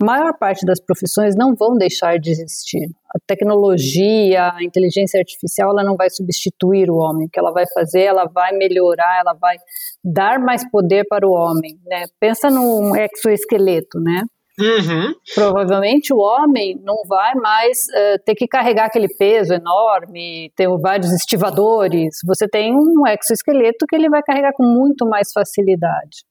a 0.00 0.04
maior 0.04 0.36
parte 0.38 0.66
das 0.66 0.80
profissões 0.80 1.36
não 1.36 1.54
vão 1.54 1.76
deixar 1.76 2.18
de 2.18 2.30
existir. 2.30 2.88
A 3.14 3.18
tecnologia, 3.26 4.52
a 4.52 4.62
inteligência 4.62 5.18
artificial, 5.18 5.70
ela 5.70 5.84
não 5.84 5.96
vai 5.96 6.10
substituir 6.10 6.90
o 6.90 6.96
homem. 6.96 7.26
O 7.26 7.30
que 7.30 7.38
ela 7.38 7.52
vai 7.52 7.64
fazer, 7.72 8.02
ela 8.02 8.24
vai 8.24 8.52
melhorar, 8.52 9.20
ela 9.20 9.34
vai 9.34 9.56
dar 10.02 10.38
mais 10.40 10.68
poder 10.70 11.04
para 11.08 11.26
o 11.26 11.32
homem. 11.32 11.78
Né? 11.86 12.04
Pensa 12.18 12.50
num 12.50 12.92
exoesqueleto, 12.96 14.00
né? 14.00 14.24
Uhum. 14.58 15.14
Provavelmente 15.34 16.12
o 16.12 16.18
homem 16.18 16.78
não 16.82 16.96
vai 17.08 17.34
mais 17.36 17.86
uh, 17.88 18.22
ter 18.24 18.34
que 18.34 18.46
carregar 18.46 18.86
aquele 18.86 19.08
peso 19.08 19.54
enorme, 19.54 20.52
ter 20.54 20.68
vários 20.78 21.10
estivadores. 21.12 22.18
Você 22.26 22.46
tem 22.46 22.74
um 22.74 23.06
exoesqueleto 23.06 23.86
que 23.88 23.96
ele 23.96 24.10
vai 24.10 24.22
carregar 24.22 24.52
com 24.54 24.64
muito 24.64 25.06
mais 25.06 25.32
facilidade. 25.32 26.24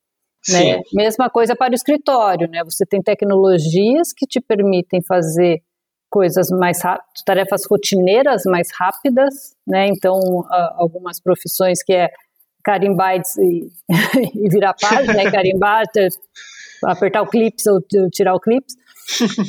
Né? 0.50 0.82
Mesma 0.94 1.30
coisa 1.30 1.56
para 1.56 1.72
o 1.72 1.76
escritório, 1.76 2.50
né? 2.50 2.64
Você 2.64 2.86
tem 2.86 3.02
tecnologias 3.02 4.12
que 4.16 4.26
te 4.26 4.42
permitem 4.42 5.02
fazer 5.04 5.62
coisas 6.10 6.50
mais 6.50 6.82
rápidas, 6.82 7.24
tarefas 7.26 7.62
rotineiras 7.70 8.44
mais 8.46 8.68
rápidas, 8.78 9.56
né? 9.68 9.88
Então, 9.88 10.20
algumas 10.78 11.22
profissões 11.22 11.84
que 11.84 11.94
é 11.94 12.10
carimbar 12.64 13.16
e, 13.16 13.68
e 14.36 14.50
virar 14.50 14.74
página, 14.74 15.14
né? 15.14 15.32
Carimbar, 15.32 15.84
apertar 16.86 17.22
o 17.22 17.28
clips 17.28 17.66
ou 17.68 17.80
tirar 18.10 18.34
o 18.34 18.40
clips, 18.40 18.76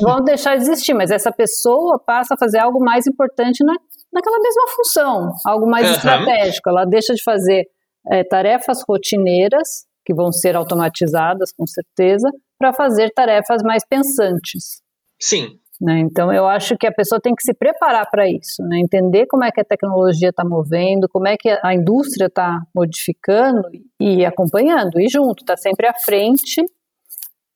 vão 0.00 0.22
deixar 0.22 0.56
de 0.56 0.62
existir, 0.62 0.94
mas 0.94 1.10
essa 1.10 1.32
pessoa 1.32 1.98
passa 1.98 2.34
a 2.34 2.38
fazer 2.38 2.58
algo 2.58 2.78
mais 2.84 3.06
importante 3.06 3.64
na, 3.64 3.74
naquela 4.12 4.38
mesma 4.38 4.62
função, 4.68 5.32
algo 5.46 5.66
mais 5.66 5.88
uhum. 5.88 5.94
estratégico. 5.94 6.68
Ela 6.68 6.84
deixa 6.84 7.14
de 7.14 7.22
fazer 7.22 7.64
é, 8.10 8.24
tarefas 8.24 8.82
rotineiras, 8.88 9.86
que 10.04 10.14
vão 10.14 10.32
ser 10.32 10.56
automatizadas 10.56 11.52
com 11.52 11.66
certeza, 11.66 12.28
para 12.58 12.72
fazer 12.72 13.10
tarefas 13.10 13.62
mais 13.62 13.84
pensantes. 13.86 14.82
Sim. 15.20 15.58
Né? 15.80 15.98
Então, 15.98 16.32
eu 16.32 16.46
acho 16.46 16.76
que 16.76 16.86
a 16.86 16.92
pessoa 16.92 17.20
tem 17.20 17.34
que 17.34 17.42
se 17.42 17.52
preparar 17.52 18.08
para 18.08 18.28
isso, 18.28 18.62
né? 18.62 18.78
entender 18.78 19.26
como 19.26 19.42
é 19.42 19.50
que 19.50 19.60
a 19.60 19.64
tecnologia 19.64 20.28
está 20.28 20.44
movendo, 20.44 21.08
como 21.08 21.26
é 21.26 21.36
que 21.36 21.48
a 21.62 21.74
indústria 21.74 22.26
está 22.26 22.60
modificando 22.72 23.62
e 24.00 24.24
acompanhando, 24.24 25.00
e 25.00 25.08
junto, 25.08 25.42
está 25.42 25.56
sempre 25.56 25.88
à 25.88 25.94
frente 25.94 26.62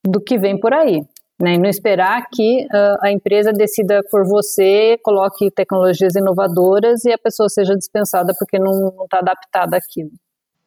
do 0.05 0.21
que 0.21 0.37
vem 0.37 0.59
por 0.59 0.73
aí. 0.73 1.01
Né, 1.39 1.53
e 1.53 1.57
não 1.59 1.69
esperar 1.69 2.25
que 2.33 2.65
uh, 2.65 2.97
a 2.99 3.11
empresa 3.11 3.53
decida 3.53 4.01
por 4.09 4.27
você, 4.27 4.97
coloque 5.03 5.51
tecnologias 5.51 6.15
inovadoras 6.15 7.05
e 7.05 7.11
a 7.11 7.17
pessoa 7.17 7.47
seja 7.47 7.75
dispensada 7.75 8.33
porque 8.39 8.57
não 8.57 9.03
está 9.03 9.19
adaptada 9.19 9.77
àquilo. 9.77 10.09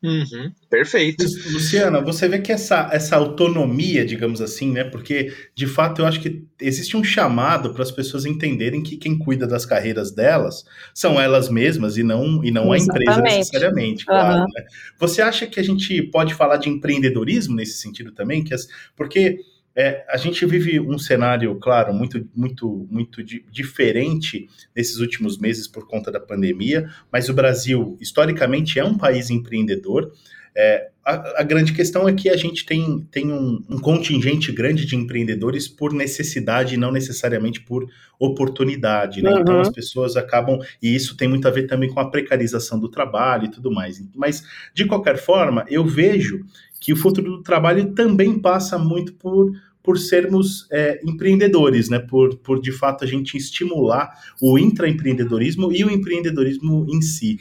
Uhum, 0.02 0.50
perfeito. 0.70 1.24
Luciana, 1.52 2.00
você 2.00 2.26
vê 2.26 2.38
que 2.38 2.50
essa, 2.50 2.88
essa 2.90 3.16
autonomia, 3.16 4.04
digamos 4.04 4.40
assim, 4.40 4.72
né? 4.72 4.82
Porque 4.82 5.30
de 5.54 5.66
fato 5.66 6.00
eu 6.00 6.06
acho 6.06 6.20
que 6.20 6.42
existe 6.58 6.96
um 6.96 7.04
chamado 7.04 7.74
para 7.74 7.82
as 7.82 7.90
pessoas 7.90 8.24
entenderem 8.24 8.82
que 8.82 8.96
quem 8.96 9.18
cuida 9.18 9.46
das 9.46 9.66
carreiras 9.66 10.10
delas 10.10 10.64
são 10.94 11.20
elas 11.20 11.50
mesmas 11.50 11.98
e 11.98 12.02
não, 12.02 12.42
e 12.42 12.50
não 12.50 12.72
a 12.72 12.78
empresa 12.78 13.20
necessariamente, 13.20 14.06
claro. 14.06 14.40
Uhum. 14.40 14.46
Né? 14.54 14.64
Você 14.98 15.20
acha 15.20 15.46
que 15.46 15.60
a 15.60 15.64
gente 15.64 16.02
pode 16.04 16.32
falar 16.32 16.56
de 16.56 16.70
empreendedorismo 16.70 17.54
nesse 17.54 17.76
sentido 17.76 18.10
também? 18.12 18.42
Que 18.42 18.54
as, 18.54 18.66
porque 18.96 19.38
é, 19.74 20.04
a 20.08 20.16
gente 20.16 20.44
vive 20.46 20.80
um 20.80 20.98
cenário, 20.98 21.54
claro, 21.56 21.94
muito, 21.94 22.28
muito, 22.34 22.86
muito 22.90 23.22
di 23.22 23.44
diferente 23.50 24.48
nesses 24.74 24.98
últimos 24.98 25.38
meses 25.38 25.68
por 25.68 25.86
conta 25.86 26.10
da 26.10 26.20
pandemia, 26.20 26.90
mas 27.10 27.28
o 27.28 27.34
Brasil, 27.34 27.96
historicamente, 28.00 28.78
é 28.78 28.84
um 28.84 28.98
país 28.98 29.30
empreendedor. 29.30 30.12
É, 30.56 30.88
a, 31.04 31.40
a, 31.40 31.42
grande 31.42 31.72
questão 31.72 32.08
é 32.08 32.12
que 32.12 32.28
a 32.28 32.36
gente 32.36 32.66
tem, 32.66 33.06
tem 33.10 33.32
um, 33.32 33.62
um, 33.68 33.78
contingente 33.78 34.50
grande 34.50 34.84
de 34.84 34.96
empreendedores 34.96 35.68
por 35.68 35.92
necessidade 35.92 36.74
e 36.74 36.78
não 36.78 36.90
necessariamente 36.90 37.60
por 37.60 37.88
oportunidade, 38.18 39.22
né? 39.22 39.30
Então, 39.30 39.36
uhum. 39.36 39.42
Então 39.42 39.60
as 39.60 39.70
pessoas 39.70 40.16
acabam, 40.16 40.58
e 40.82 40.94
isso 40.94 41.16
tem 41.16 41.28
muito 41.28 41.46
a 41.46 41.50
ver 41.50 41.66
também 41.66 41.88
com 41.88 42.00
a 42.00 42.10
precarização 42.10 42.78
do 42.78 42.88
trabalho 42.88 43.46
e 43.46 43.50
tudo 43.50 43.70
mais. 43.70 44.02
Mas, 44.14 44.42
de 44.74 44.84
qualquer 44.84 45.18
forma, 45.18 45.64
eu 45.68 45.84
vejo 45.84 46.44
que 46.80 46.92
o 46.92 46.96
futuro 46.96 47.36
do 47.36 47.42
trabalho 47.42 47.92
também 47.92 48.38
passa 48.38 48.78
muito 48.78 49.12
por, 49.14 49.52
por 49.82 49.98
sermos 49.98 50.66
é, 50.70 51.00
empreendedores, 51.04 51.88
né? 51.88 51.98
Por, 51.98 52.36
por 52.38 52.60
de 52.60 52.72
fato 52.72 53.04
a 53.04 53.06
gente 53.06 53.36
estimular 53.36 54.10
o 54.40 54.58
intraempreendedorismo 54.58 55.72
e 55.72 55.84
o 55.84 55.90
empreendedorismo 55.90 56.86
em 56.88 57.00
si. 57.00 57.38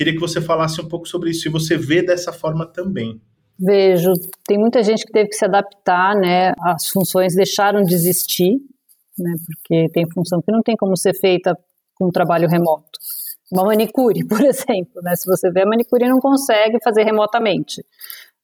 Queria 0.00 0.14
que 0.14 0.20
você 0.20 0.40
falasse 0.40 0.80
um 0.80 0.88
pouco 0.88 1.06
sobre 1.06 1.28
isso, 1.28 1.42
se 1.42 1.50
você 1.50 1.76
vê 1.76 2.02
dessa 2.02 2.32
forma 2.32 2.64
também. 2.64 3.20
Vejo, 3.58 4.10
tem 4.48 4.56
muita 4.56 4.82
gente 4.82 5.04
que 5.04 5.12
teve 5.12 5.28
que 5.28 5.36
se 5.36 5.44
adaptar, 5.44 6.16
né? 6.16 6.54
As 6.58 6.88
funções 6.88 7.34
deixaram 7.34 7.82
de 7.82 7.92
existir, 7.92 8.56
né? 9.18 9.34
Porque 9.44 9.90
tem 9.92 10.10
função 10.10 10.40
que 10.40 10.50
não 10.50 10.62
tem 10.62 10.74
como 10.74 10.96
ser 10.96 11.12
feita 11.12 11.54
com 11.94 12.08
trabalho 12.08 12.48
remoto. 12.48 12.98
Uma 13.52 13.64
manicure, 13.64 14.24
por 14.26 14.40
exemplo, 14.40 15.02
né? 15.02 15.14
Se 15.16 15.26
você 15.26 15.50
vê, 15.50 15.64
a 15.64 15.66
manicure 15.66 16.08
não 16.08 16.18
consegue 16.18 16.78
fazer 16.82 17.02
remotamente. 17.02 17.84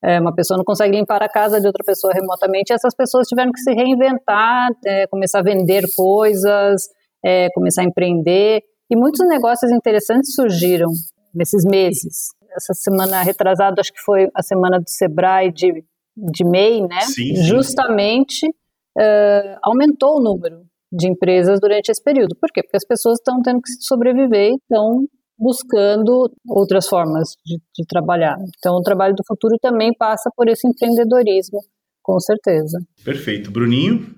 É, 0.04 0.20
uma 0.20 0.34
pessoa 0.34 0.58
não 0.58 0.64
consegue 0.64 0.94
limpar 0.94 1.22
a 1.22 1.28
casa 1.30 1.58
de 1.58 1.66
outra 1.66 1.82
pessoa 1.82 2.12
remotamente, 2.12 2.70
essas 2.70 2.94
pessoas 2.94 3.26
tiveram 3.26 3.50
que 3.50 3.60
se 3.60 3.72
reinventar, 3.72 4.68
é, 4.84 5.06
começar 5.06 5.38
a 5.38 5.42
vender 5.42 5.84
coisas, 5.96 6.82
é, 7.24 7.48
começar 7.54 7.80
a 7.80 7.86
empreender, 7.86 8.62
e 8.90 8.94
muitos 8.94 9.26
negócios 9.26 9.72
interessantes 9.72 10.34
surgiram 10.34 10.90
nesses 11.36 11.64
meses. 11.64 12.28
Essa 12.56 12.72
semana 12.74 13.22
retrasada, 13.22 13.80
acho 13.80 13.92
que 13.92 14.00
foi 14.00 14.28
a 14.34 14.42
semana 14.42 14.78
do 14.78 14.88
Sebrae 14.88 15.52
de, 15.52 15.84
de 16.16 16.44
MEI, 16.44 16.80
né? 16.82 17.00
Sim, 17.02 17.36
sim. 17.36 17.42
Justamente 17.42 18.46
uh, 18.46 19.58
aumentou 19.62 20.18
o 20.18 20.22
número 20.22 20.62
de 20.90 21.08
empresas 21.08 21.60
durante 21.60 21.90
esse 21.90 22.02
período. 22.02 22.34
Por 22.40 22.50
quê? 22.52 22.62
Porque 22.62 22.76
as 22.76 22.86
pessoas 22.86 23.18
estão 23.18 23.42
tendo 23.42 23.60
que 23.60 23.70
sobreviver 23.80 24.52
e 24.52 24.56
estão 24.56 25.04
buscando 25.38 26.32
outras 26.48 26.88
formas 26.88 27.28
de, 27.44 27.58
de 27.74 27.86
trabalhar. 27.86 28.36
Então, 28.58 28.74
o 28.76 28.82
trabalho 28.82 29.14
do 29.14 29.22
futuro 29.26 29.56
também 29.60 29.92
passa 29.98 30.30
por 30.34 30.48
esse 30.48 30.66
empreendedorismo, 30.66 31.58
com 32.02 32.18
certeza. 32.18 32.78
Perfeito. 33.04 33.50
Bruninho? 33.50 34.14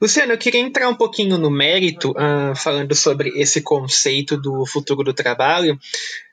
Luciano, 0.00 0.32
eu 0.32 0.38
queria 0.38 0.60
entrar 0.60 0.88
um 0.88 0.94
pouquinho 0.94 1.38
no 1.38 1.50
mérito, 1.50 2.12
uh, 2.12 2.54
falando 2.54 2.94
sobre 2.94 3.30
esse 3.40 3.60
conceito 3.62 4.36
do 4.36 4.64
futuro 4.66 5.02
do 5.02 5.12
trabalho. 5.14 5.78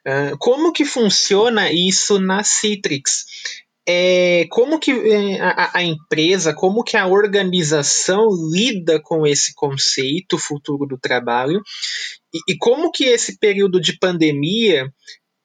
Uh, 0.05 0.37
como 0.37 0.71
que 0.71 0.85
funciona 0.85 1.71
isso 1.71 2.19
na 2.19 2.43
Citrix? 2.43 3.25
É, 3.87 4.47
como 4.49 4.79
que 4.79 4.91
é, 4.91 5.39
a, 5.39 5.77
a, 5.77 5.83
empresa, 5.83 6.55
como 6.55 6.83
que 6.83 6.97
a 6.97 7.05
organização 7.05 8.29
lida 8.51 8.99
com 8.99 9.27
esse 9.27 9.53
conceito 9.53 10.39
futuro 10.39 10.87
do 10.87 10.97
trabalho 10.97 11.61
e, 12.33 12.53
e 12.53 12.57
como 12.57 12.91
que 12.91 13.03
esse 13.03 13.37
período 13.37 13.79
de 13.79 13.95
pandemia, 13.99 14.91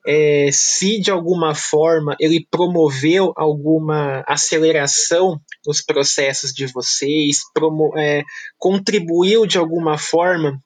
é, 0.07 0.49
se 0.53 1.01
de 1.01 1.11
alguma 1.11 1.55
forma 1.55 2.17
ele 2.19 2.47
promoveu 2.51 3.33
alguma 3.37 4.25
aceleração 4.27 5.41
nos 5.67 5.83
processos 5.83 6.53
de 6.53 6.67
vocês, 6.67 7.39
promo, 7.53 7.93
é, 7.99 8.23
contribuiu 8.59 9.47
de 9.47 9.59
alguma 9.59 9.99
forma 9.99 10.61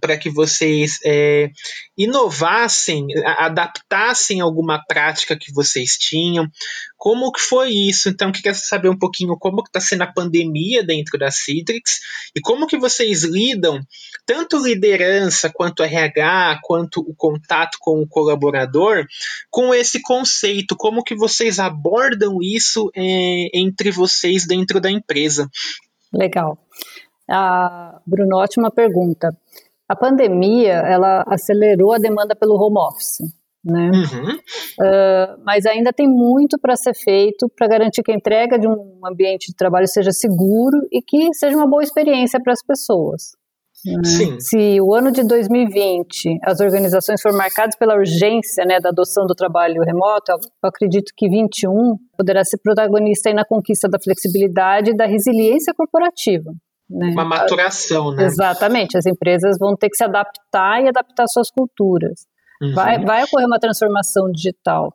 para 0.00 0.16
que 0.16 0.30
vocês 0.30 0.98
é, 1.04 1.50
inovassem, 1.96 3.06
adaptassem 3.24 4.40
alguma 4.40 4.82
prática 4.86 5.36
que 5.36 5.52
vocês 5.52 5.96
tinham. 5.98 6.46
Como 6.96 7.32
que 7.32 7.40
foi 7.40 7.70
isso? 7.70 8.08
Então, 8.08 8.30
queria 8.30 8.54
saber 8.54 8.88
um 8.88 8.98
pouquinho 8.98 9.36
como 9.38 9.62
está 9.62 9.80
sendo 9.80 10.02
a 10.02 10.12
pandemia 10.12 10.84
dentro 10.84 11.18
da 11.18 11.30
Citrix 11.30 11.98
e 12.36 12.40
como 12.40 12.66
que 12.66 12.76
vocês 12.76 13.24
lidam, 13.24 13.80
tanto 14.26 14.62
liderança, 14.62 15.50
quanto 15.52 15.82
RH, 15.82 16.60
quanto 16.62 17.00
o 17.00 17.14
contato 17.16 17.78
com 17.80 18.00
o 18.00 18.06
colaborador, 18.06 19.06
com 19.50 19.74
esse 19.74 20.00
conceito, 20.02 20.76
como 20.76 21.02
que 21.02 21.14
vocês 21.16 21.58
abordam 21.58 22.38
isso 22.42 22.90
é, 22.94 23.48
entre 23.54 23.90
vocês 23.90 24.46
dentro 24.46 24.80
da 24.80 24.90
empresa. 24.90 25.48
Legal. 26.12 26.58
Ah, 27.28 28.00
Bruno, 28.04 28.36
ótima 28.38 28.70
pergunta. 28.70 29.36
A 29.90 29.96
pandemia, 29.96 30.74
ela 30.86 31.24
acelerou 31.26 31.92
a 31.92 31.98
demanda 31.98 32.36
pelo 32.36 32.54
home 32.54 32.78
office, 32.78 33.18
né? 33.64 33.90
Uhum. 33.90 34.36
Uh, 34.36 35.42
mas 35.44 35.66
ainda 35.66 35.92
tem 35.92 36.06
muito 36.06 36.60
para 36.60 36.76
ser 36.76 36.94
feito 36.94 37.50
para 37.58 37.66
garantir 37.66 38.04
que 38.04 38.12
a 38.12 38.14
entrega 38.14 38.56
de 38.56 38.68
um 38.68 39.00
ambiente 39.04 39.48
de 39.48 39.56
trabalho 39.56 39.88
seja 39.88 40.12
seguro 40.12 40.78
e 40.92 41.02
que 41.02 41.34
seja 41.34 41.56
uma 41.56 41.68
boa 41.68 41.82
experiência 41.82 42.38
para 42.40 42.52
as 42.52 42.64
pessoas. 42.64 43.32
Né? 43.84 44.36
Se 44.38 44.80
o 44.80 44.94
ano 44.94 45.10
de 45.10 45.26
2020 45.26 46.38
as 46.44 46.60
organizações 46.60 47.20
foram 47.20 47.36
marcadas 47.36 47.74
pela 47.76 47.96
urgência 47.96 48.64
né, 48.64 48.78
da 48.78 48.90
adoção 48.90 49.26
do 49.26 49.34
trabalho 49.34 49.82
remoto, 49.82 50.30
eu 50.30 50.38
acredito 50.62 51.12
que 51.16 51.28
21 51.28 51.96
poderá 52.16 52.44
ser 52.44 52.58
protagonista 52.58 53.32
na 53.34 53.44
conquista 53.44 53.88
da 53.88 53.98
flexibilidade 53.98 54.90
e 54.90 54.96
da 54.96 55.06
resiliência 55.06 55.74
corporativa. 55.74 56.52
Né? 56.90 57.10
Uma 57.12 57.24
maturação, 57.24 58.12
né? 58.12 58.24
Exatamente. 58.24 58.98
As 58.98 59.06
empresas 59.06 59.56
vão 59.58 59.76
ter 59.76 59.88
que 59.88 59.96
se 59.96 60.04
adaptar 60.04 60.82
e 60.82 60.88
adaptar 60.88 61.26
suas 61.28 61.48
culturas. 61.50 62.26
Uhum. 62.60 62.74
Vai, 62.74 63.02
vai 63.04 63.24
ocorrer 63.24 63.46
uma 63.46 63.60
transformação 63.60 64.30
digital. 64.32 64.92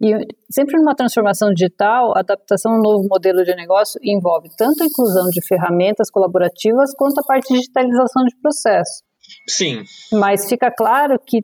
E 0.00 0.14
sempre 0.50 0.78
numa 0.78 0.94
transformação 0.94 1.52
digital, 1.52 2.16
a 2.16 2.20
adaptação 2.20 2.72
a 2.72 2.76
um 2.76 2.82
novo 2.82 3.06
modelo 3.08 3.44
de 3.44 3.54
negócio 3.54 4.00
envolve 4.02 4.48
tanto 4.56 4.82
a 4.82 4.86
inclusão 4.86 5.28
de 5.30 5.44
ferramentas 5.46 6.10
colaborativas 6.10 6.92
quanto 6.96 7.18
a 7.18 7.24
parte 7.24 7.48
de 7.52 7.60
digitalização 7.60 8.24
de 8.24 8.36
processo. 8.40 9.02
Sim. 9.48 9.82
Mas 10.12 10.48
fica 10.48 10.70
claro 10.70 11.18
que 11.26 11.40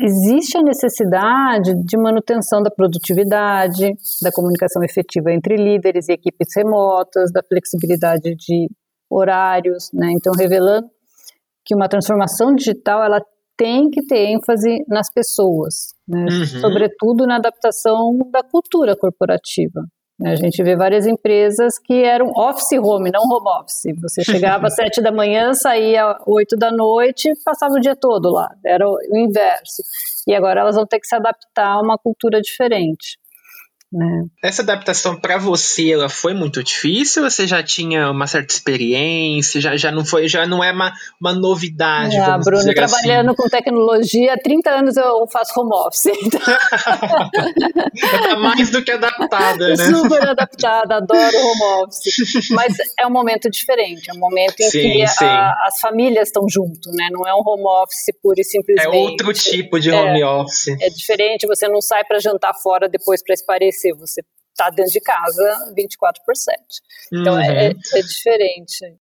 existe 0.00 0.56
a 0.56 0.62
necessidade 0.62 1.74
de 1.84 1.98
manutenção 1.98 2.62
da 2.62 2.70
produtividade, 2.70 3.92
da 4.22 4.30
comunicação 4.32 4.82
efetiva 4.84 5.32
entre 5.32 5.56
líderes 5.56 6.08
e 6.08 6.12
equipes 6.12 6.48
remotas, 6.56 7.32
da 7.32 7.42
flexibilidade 7.42 8.34
de 8.36 8.68
horários, 9.10 9.90
né? 9.92 10.08
Então, 10.12 10.32
revelando 10.38 10.88
que 11.64 11.74
uma 11.74 11.88
transformação 11.88 12.54
digital 12.54 13.02
ela 13.02 13.20
tem 13.56 13.88
que 13.88 14.04
ter 14.06 14.28
ênfase 14.30 14.84
nas 14.86 15.10
pessoas, 15.12 15.94
né? 16.06 16.26
uhum. 16.30 16.60
sobretudo 16.60 17.26
na 17.26 17.36
adaptação 17.36 18.18
da 18.30 18.42
cultura 18.42 18.94
corporativa. 18.96 19.82
A 20.24 20.34
gente 20.34 20.62
vê 20.62 20.74
várias 20.74 21.06
empresas 21.06 21.78
que 21.78 22.02
eram 22.02 22.28
office 22.34 22.78
home, 22.78 23.10
não 23.10 23.20
home 23.22 23.60
office. 23.60 23.92
Você 24.00 24.24
chegava 24.24 24.66
às 24.66 24.74
sete 24.74 25.02
da 25.02 25.12
manhã, 25.12 25.52
saía 25.52 26.16
oito 26.26 26.56
da 26.56 26.70
noite, 26.70 27.30
passava 27.44 27.74
o 27.74 27.80
dia 27.80 27.94
todo 27.94 28.30
lá. 28.30 28.48
Era 28.64 28.88
o 28.88 28.98
inverso. 29.12 29.82
E 30.26 30.34
agora 30.34 30.60
elas 30.60 30.76
vão 30.76 30.86
ter 30.86 30.98
que 31.00 31.06
se 31.06 31.14
adaptar 31.14 31.68
a 31.68 31.80
uma 31.82 31.98
cultura 31.98 32.40
diferente. 32.40 33.18
Né? 33.92 34.24
Essa 34.42 34.62
adaptação 34.62 35.14
para 35.14 35.38
você, 35.38 35.92
ela 35.92 36.08
foi 36.08 36.34
muito 36.34 36.62
difícil? 36.62 37.22
Você 37.22 37.46
já 37.46 37.62
tinha 37.62 38.10
uma 38.10 38.26
certa 38.26 38.52
experiência? 38.52 39.60
Já, 39.60 39.76
já 39.76 39.92
não 39.92 40.04
foi, 40.04 40.26
já 40.26 40.44
não 40.44 40.62
é 40.62 40.72
uma, 40.72 40.92
uma 41.20 41.32
novidade? 41.32 42.16
Ah, 42.16 42.36
Bruno, 42.36 42.62
assim? 42.62 42.74
trabalhando 42.74 43.30
assim. 43.30 43.36
com 43.36 43.48
tecnologia, 43.48 44.34
há 44.34 44.38
30 44.38 44.70
anos 44.70 44.96
eu 44.96 45.26
faço 45.32 45.60
home 45.60 45.70
office. 45.72 46.06
Então... 46.06 46.40
tá 48.22 48.36
mais 48.36 48.70
do 48.70 48.82
que 48.82 48.90
adaptada, 48.90 49.68
né? 49.68 49.76
Super 49.76 50.30
adaptada, 50.30 50.96
adoro 50.96 51.36
home 51.36 51.84
office. 51.84 52.50
Mas 52.50 52.74
é 52.98 53.06
um 53.06 53.10
momento 53.10 53.48
diferente, 53.48 54.10
é 54.10 54.14
um 54.14 54.18
momento 54.18 54.60
em 54.60 54.68
sim, 54.68 54.80
que 54.80 55.06
sim. 55.06 55.24
A, 55.24 55.52
as 55.68 55.78
famílias 55.78 56.28
estão 56.28 56.48
junto, 56.48 56.90
né? 56.90 57.08
Não 57.12 57.24
é 57.24 57.32
um 57.32 57.42
home 57.46 57.64
office 57.82 58.06
pura 58.20 58.40
e 58.40 58.44
simplesmente. 58.44 58.96
É 58.96 58.98
outro 58.98 59.32
tipo 59.32 59.78
de 59.78 59.92
home 59.92 60.22
é, 60.22 60.26
office. 60.26 60.74
É 60.80 60.90
diferente, 60.90 61.46
você 61.46 61.68
não 61.68 61.80
sai 61.80 62.02
para 62.02 62.18
jantar 62.18 62.52
fora 62.54 62.88
depois 62.88 63.22
para 63.22 63.34
esparecer 63.34 63.75
você 63.94 64.22
está 64.50 64.70
dentro 64.70 64.92
de 64.92 65.00
casa 65.00 65.72
24 65.76 66.22
por 66.24 66.34
7. 66.34 66.58
Então 67.12 67.34
uhum. 67.34 67.40
é, 67.40 67.68
é, 67.68 68.02
diferente. 68.02 68.94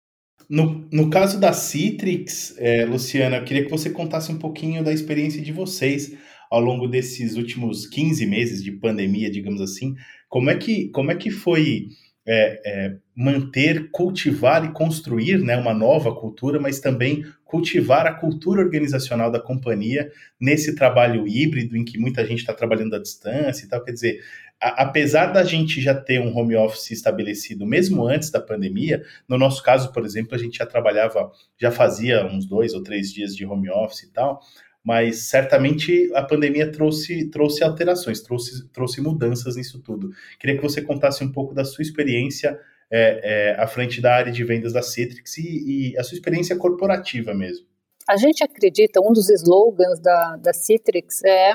No, 0.48 0.86
no 0.92 1.08
caso 1.08 1.38
da 1.40 1.52
Citrix, 1.52 2.54
é, 2.58 2.84
Luciana, 2.84 3.36
eu 3.36 3.44
queria 3.44 3.64
que 3.64 3.70
você 3.70 3.88
contasse 3.90 4.30
um 4.30 4.38
pouquinho 4.38 4.84
da 4.84 4.92
experiência 4.92 5.40
de 5.40 5.52
vocês 5.52 6.12
ao 6.50 6.60
longo 6.60 6.86
desses 6.86 7.36
últimos 7.36 7.86
15 7.86 8.26
meses 8.26 8.62
de 8.62 8.72
pandemia, 8.72 9.30
digamos 9.30 9.60
assim. 9.60 9.94
Como 10.28 10.50
é 10.50 10.56
que, 10.56 10.88
como 10.90 11.10
é 11.10 11.14
que 11.14 11.30
foi 11.30 11.88
é, 12.26 12.60
é, 12.64 12.96
manter, 13.14 13.90
cultivar 13.90 14.64
e 14.64 14.72
construir 14.72 15.38
né, 15.38 15.56
uma 15.56 15.74
nova 15.74 16.14
cultura, 16.14 16.58
mas 16.58 16.80
também 16.80 17.24
cultivar 17.44 18.06
a 18.06 18.14
cultura 18.14 18.62
organizacional 18.62 19.30
da 19.30 19.40
companhia 19.40 20.10
nesse 20.40 20.74
trabalho 20.74 21.28
híbrido 21.28 21.76
em 21.76 21.84
que 21.84 21.98
muita 21.98 22.24
gente 22.26 22.40
está 22.40 22.52
trabalhando 22.52 22.96
à 22.96 22.98
distância 22.98 23.64
e 23.64 23.68
tal. 23.68 23.84
Quer 23.84 23.92
dizer, 23.92 24.20
a, 24.60 24.82
apesar 24.82 25.26
da 25.26 25.44
gente 25.44 25.80
já 25.80 25.94
ter 25.94 26.20
um 26.20 26.36
home 26.36 26.56
office 26.56 26.90
estabelecido 26.90 27.66
mesmo 27.66 28.06
antes 28.06 28.30
da 28.30 28.40
pandemia, 28.40 29.02
no 29.28 29.38
nosso 29.38 29.62
caso, 29.62 29.92
por 29.92 30.04
exemplo, 30.04 30.34
a 30.34 30.38
gente 30.38 30.58
já 30.58 30.66
trabalhava, 30.66 31.30
já 31.58 31.70
fazia 31.70 32.26
uns 32.26 32.46
dois 32.46 32.74
ou 32.74 32.82
três 32.82 33.12
dias 33.12 33.34
de 33.34 33.44
home 33.44 33.70
office 33.70 34.04
e 34.04 34.12
tal, 34.12 34.40
mas 34.84 35.30
certamente 35.30 36.10
a 36.14 36.22
pandemia 36.22 36.70
trouxe, 36.70 37.30
trouxe 37.30 37.64
alterações, 37.64 38.20
trouxe, 38.20 38.68
trouxe 38.68 39.00
mudanças 39.00 39.56
nisso 39.56 39.80
tudo. 39.80 40.10
Queria 40.38 40.56
que 40.56 40.62
você 40.62 40.82
contasse 40.82 41.24
um 41.24 41.32
pouco 41.32 41.54
da 41.54 41.64
sua 41.64 41.82
experiência 41.82 42.58
é, 42.90 43.54
é, 43.54 43.60
à 43.60 43.66
frente 43.66 44.00
da 44.00 44.14
área 44.14 44.30
de 44.30 44.44
vendas 44.44 44.74
da 44.74 44.82
Citrix 44.82 45.38
e, 45.38 45.92
e, 45.92 45.98
a 45.98 46.04
sua 46.04 46.16
experiência 46.16 46.54
corporativa 46.56 47.32
mesmo. 47.32 47.66
A 48.06 48.16
gente 48.18 48.44
acredita, 48.44 49.00
um 49.00 49.12
dos 49.12 49.30
slogans 49.30 49.98
da, 50.00 50.36
da 50.36 50.52
Citrix 50.52 51.24
é 51.24 51.52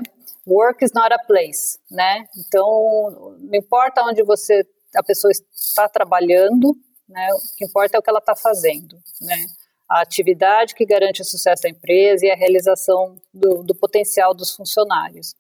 work 0.50 0.84
is 0.84 0.92
not 0.94 1.14
a 1.14 1.20
place, 1.20 1.78
né? 1.90 2.26
Então, 2.38 3.36
não 3.40 3.56
importa 3.56 4.04
onde 4.04 4.24
você 4.24 4.66
a 4.96 5.04
pessoa 5.04 5.32
está 5.32 5.88
trabalhando, 5.88 6.76
né? 7.08 7.28
O 7.34 7.58
que 7.58 7.66
importa 7.66 7.98
é 7.98 8.00
o 8.00 8.02
que 8.02 8.10
ela 8.10 8.20
está 8.20 8.36
fazendo, 8.36 8.98
né? 9.22 9.46
A 9.90 10.02
atividade 10.02 10.76
que 10.76 10.86
garante 10.86 11.22
o 11.22 11.26
sucesso 11.26 11.64
da 11.64 11.70
empresa 11.70 12.26
e 12.26 12.32
a 12.32 12.36
realização 12.36 13.16
do, 13.34 13.64
do 13.64 13.76
potencial 13.76 14.34
dos 14.34 14.52
funcionários. 14.52 15.34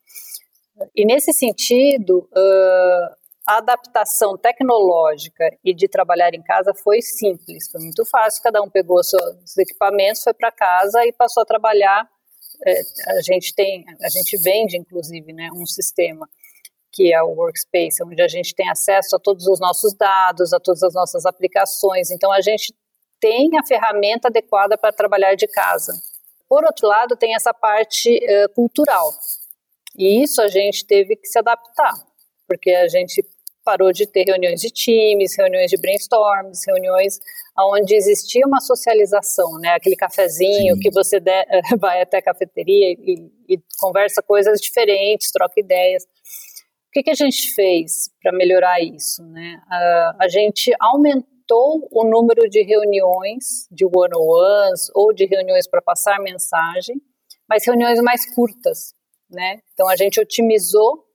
E 0.96 1.06
nesse 1.06 1.34
sentido, 1.34 2.30
uh, 2.32 3.16
a 3.48 3.58
adaptação 3.58 4.38
tecnológica 4.38 5.44
e 5.64 5.74
de 5.74 5.88
trabalhar 5.88 6.34
em 6.34 6.42
casa 6.42 6.74
foi 6.84 7.02
simples, 7.02 7.70
foi 7.72 7.82
muito 7.82 8.06
fácil. 8.06 8.42
Cada 8.44 8.62
um 8.62 8.70
pegou 8.70 9.04
seus 9.04 9.58
equipamentos, 9.58 10.24
foi 10.24 10.34
para 10.34 10.52
casa 10.52 11.06
e 11.06 11.12
passou 11.12 11.44
a 11.44 11.46
trabalhar 11.46 12.08
a 12.66 13.22
gente 13.22 13.54
tem, 13.56 13.86
a 14.02 14.10
gente 14.10 14.38
vende 14.42 14.78
inclusive, 14.78 15.32
né, 15.34 15.50
um 15.56 15.66
sistema 15.66 16.28
que 16.92 17.14
é 17.14 17.22
o 17.22 17.30
Workspace, 17.30 18.04
onde 18.04 18.22
a 18.22 18.28
gente 18.28 18.54
tem 18.54 18.70
acesso 18.70 19.16
a 19.16 19.20
todos 19.20 19.48
os 19.48 19.60
nossos 19.60 19.94
dados, 19.94 20.54
a 20.54 20.60
todas 20.60 20.82
as 20.84 20.94
nossas 20.94 21.26
aplicações. 21.26 22.10
Então 22.12 22.32
a 22.32 22.42
gente 22.42 22.74
tem 23.20 23.50
a 23.58 23.66
ferramenta 23.66 24.28
adequada 24.28 24.78
para 24.78 24.92
trabalhar 24.92 25.36
de 25.36 25.48
casa. 25.48 25.94
Por 26.48 26.64
outro 26.64 26.88
lado, 26.88 27.16
tem 27.16 27.36
essa 27.36 27.54
parte 27.54 28.18
uh, 28.18 28.54
cultural. 28.54 29.14
E 29.96 30.24
isso 30.24 30.42
a 30.42 30.48
gente 30.48 30.86
teve 30.86 31.16
que 31.16 31.28
se 31.28 31.38
adaptar, 31.38 31.94
porque 32.48 32.72
a 32.72 32.88
gente 32.88 33.24
parou 33.64 33.92
de 33.92 34.08
ter 34.08 34.24
reuniões 34.24 34.62
de 34.62 34.70
times, 34.70 35.38
reuniões 35.38 35.70
de 35.70 35.78
brainstorms, 35.78 36.62
reuniões 36.68 37.20
onde 37.58 37.96
existia 37.96 38.46
uma 38.46 38.62
socialização, 38.62 39.60
né? 39.60 39.70
Aquele 39.70 39.96
cafezinho 39.96 40.76
Sim. 40.76 40.80
que 40.80 40.90
você 40.92 41.20
de, 41.20 41.46
vai 41.80 42.02
até 42.02 42.18
a 42.18 42.22
cafeteria 42.22 42.92
e, 42.92 43.30
e, 43.48 43.60
conversa 43.80 44.22
coisas 44.22 44.60
diferentes, 44.60 45.32
troca 45.32 45.60
ideias. 45.60 46.04
O 46.04 46.92
que, 46.92 47.04
que 47.04 47.12
a 47.12 47.16
gente 47.16 47.54
fez 47.54 48.10
para 48.22 48.32
melhorar 48.32 48.82
isso, 48.82 49.24
né? 49.24 49.62
Uh, 49.68 50.24
a 50.24 50.28
gente 50.28 50.74
aumentou 50.80 51.88
o 51.92 52.04
número 52.04 52.50
de 52.50 52.64
reuniões, 52.64 53.68
de 53.72 53.86
one-on-ones 53.86 54.90
ou 54.96 55.14
de 55.14 55.26
reuniões 55.26 55.68
para 55.68 55.82
passar 55.82 56.20
mensagem, 56.20 56.96
mas 57.48 57.66
reuniões 57.66 58.00
mais 58.02 58.34
curtas, 58.34 58.94
né? 59.30 59.60
Então 59.74 59.88
a 59.88 59.96
gente 59.96 60.20
otimizou 60.20 61.06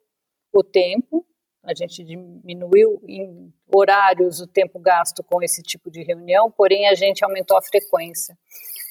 o 0.53 0.63
tempo 0.63 1.27
a 1.65 1.75
gente 1.75 2.05
diminuiu 2.05 3.01
em 3.07 3.53
horários 3.75 4.41
o 4.41 4.47
tempo 4.47 4.79
gasto 4.79 5.23
com 5.23 5.43
esse 5.43 5.63
tipo 5.63 5.91
de 5.91 6.03
reunião, 6.03 6.51
porém 6.51 6.89
a 6.89 6.95
gente 6.95 7.25
aumentou 7.25 7.57
a 7.57 7.63
frequência. 7.63 8.37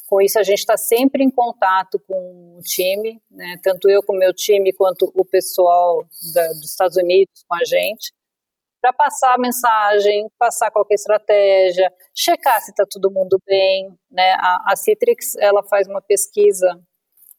Com 0.08 0.22
isso, 0.22 0.38
a 0.38 0.44
gente 0.44 0.60
está 0.60 0.78
sempre 0.78 1.24
em 1.24 1.30
contato 1.30 2.00
com 2.08 2.58
o 2.58 2.62
time, 2.62 3.22
né, 3.32 3.58
tanto 3.64 3.90
eu 3.90 4.04
com 4.04 4.14
o 4.14 4.20
meu 4.20 4.34
time, 4.34 4.74
quanto 4.74 5.12
o 5.16 5.26
pessoal 5.26 6.06
da, 6.34 6.48
dos 6.50 6.72
Estados 6.72 6.98
Unidos 6.98 7.44
com 7.48 7.56
a 7.56 7.64
gente, 7.66 8.14
para 8.84 8.92
passar 8.92 9.34
a 9.34 9.38
mensagem, 9.38 10.28
passar 10.38 10.70
qualquer 10.70 10.96
estratégia, 10.96 11.90
checar 12.14 12.60
se 12.62 12.72
está 12.72 12.86
todo 12.86 13.10
mundo 13.10 13.40
bem. 13.48 13.98
Né? 14.12 14.34
A, 14.40 14.74
a 14.74 14.76
Citrix 14.76 15.36
ela 15.38 15.64
faz 15.64 15.88
uma 15.88 16.02
pesquisa 16.02 16.78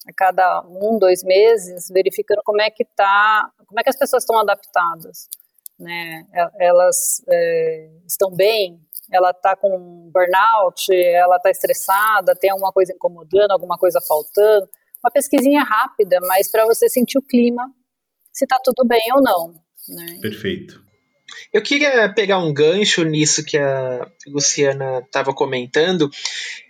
a 0.06 0.12
cada 0.12 0.62
um, 0.66 0.98
dois 0.98 1.22
meses, 1.22 1.88
verificando 1.88 2.42
como 2.44 2.60
é 2.60 2.70
que 2.70 2.84
tá, 2.84 3.50
como 3.66 3.80
é 3.80 3.82
que 3.82 3.90
as 3.90 3.98
pessoas 3.98 4.22
estão 4.22 4.38
adaptadas, 4.38 5.28
né? 5.78 6.26
Elas 6.58 7.22
é, 7.28 7.90
estão 8.06 8.30
bem, 8.30 8.80
ela 9.12 9.30
está 9.30 9.56
com 9.56 10.10
burnout, 10.12 10.92
ela 10.92 11.36
está 11.36 11.50
estressada, 11.50 12.34
tem 12.34 12.50
alguma 12.50 12.72
coisa 12.72 12.92
incomodando, 12.92 13.50
alguma 13.50 13.76
coisa 13.76 14.00
faltando. 14.00 14.68
Uma 15.02 15.10
pesquisinha 15.10 15.62
rápida, 15.62 16.18
mas 16.22 16.50
para 16.50 16.64
você 16.64 16.88
sentir 16.88 17.18
o 17.18 17.22
clima, 17.22 17.70
se 18.32 18.44
está 18.44 18.58
tudo 18.62 18.86
bem 18.86 19.02
ou 19.14 19.22
não. 19.22 19.54
Né? 19.88 20.18
Perfeito. 20.20 20.82
Eu 21.52 21.62
queria 21.62 22.12
pegar 22.12 22.38
um 22.38 22.52
gancho 22.52 23.04
nisso 23.04 23.44
que 23.44 23.58
a 23.58 24.10
Luciana 24.26 25.00
estava 25.00 25.34
comentando, 25.34 26.08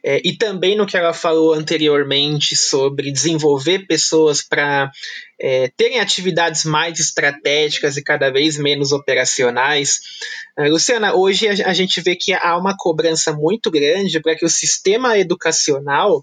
é, 0.07 0.21
e 0.23 0.37
também 0.37 0.77
no 0.77 0.87
que 0.87 0.99
ela 0.99 1.15
falou 1.15 1.55
anteriormente 1.55 2.55
sobre 2.55 3.11
desenvolver 3.11 3.87
pessoas 3.87 4.43
para 4.43 4.93
é, 5.41 5.69
terem 5.79 5.99
atividades 5.99 6.65
mais 6.65 7.01
estratégicas 7.01 7.97
e 7.97 8.03
cada 8.03 8.31
vez 8.31 8.59
menos 8.59 8.93
operacionais. 8.93 10.01
Uh, 10.59 10.69
Luciana, 10.69 11.15
hoje 11.15 11.49
a, 11.49 11.71
a, 11.71 11.73
gente 11.73 12.03
vê 12.03 12.15
que 12.15 12.35
há 12.35 12.57
uma 12.59 12.77
cobrança 12.77 13.33
muito 13.33 13.71
grande 13.71 14.21
para 14.21 14.37
que 14.37 14.45
o 14.45 14.51
sistema 14.51 15.19
educacional, 15.19 16.23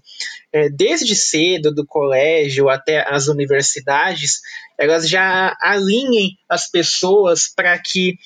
é, 0.52 0.68
desde 0.68 1.16
cedo, 1.16 1.74
do 1.74 1.84
colégio 1.84 2.68
até 2.68 3.04
as 3.12 3.26
universidades, 3.26 4.40
elas 4.78 5.08
já 5.08 5.56
alinhem 5.60 6.36
as 6.48 6.70
pessoas 6.70 7.48
para 7.48 7.76
que 7.78 8.16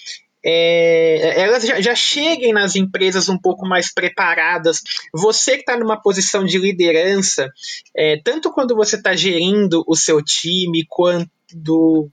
é, 0.48 1.40
elas 1.40 1.64
já, 1.64 1.80
já, 1.80 1.94
cheguem 1.96 2.52
nas 2.52 2.76
empresas 2.76 3.28
um 3.28 3.36
pouco 3.36 3.66
mais 3.66 3.92
preparadas. 3.92 4.80
Você 5.12 5.54
que 5.54 5.60
está 5.60 5.76
numa 5.76 6.00
posição 6.00 6.44
de 6.44 6.56
liderança, 6.56 7.50
é, 7.96 8.20
tanto 8.22 8.52
quando 8.52 8.76
você 8.76 8.94
está 8.94 9.16
gerindo 9.16 9.82
o 9.88 9.96
seu 9.96 10.22
time, 10.22 10.86
quanto, 10.88 11.28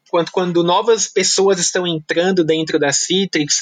quanto 0.09 0.31
quando 0.31 0.63
novas 0.63 1.07
pessoas 1.07 1.59
estão 1.59 1.85
entrando 1.85 2.43
dentro 2.43 2.79
da 2.79 2.91
Citrix, 2.91 3.61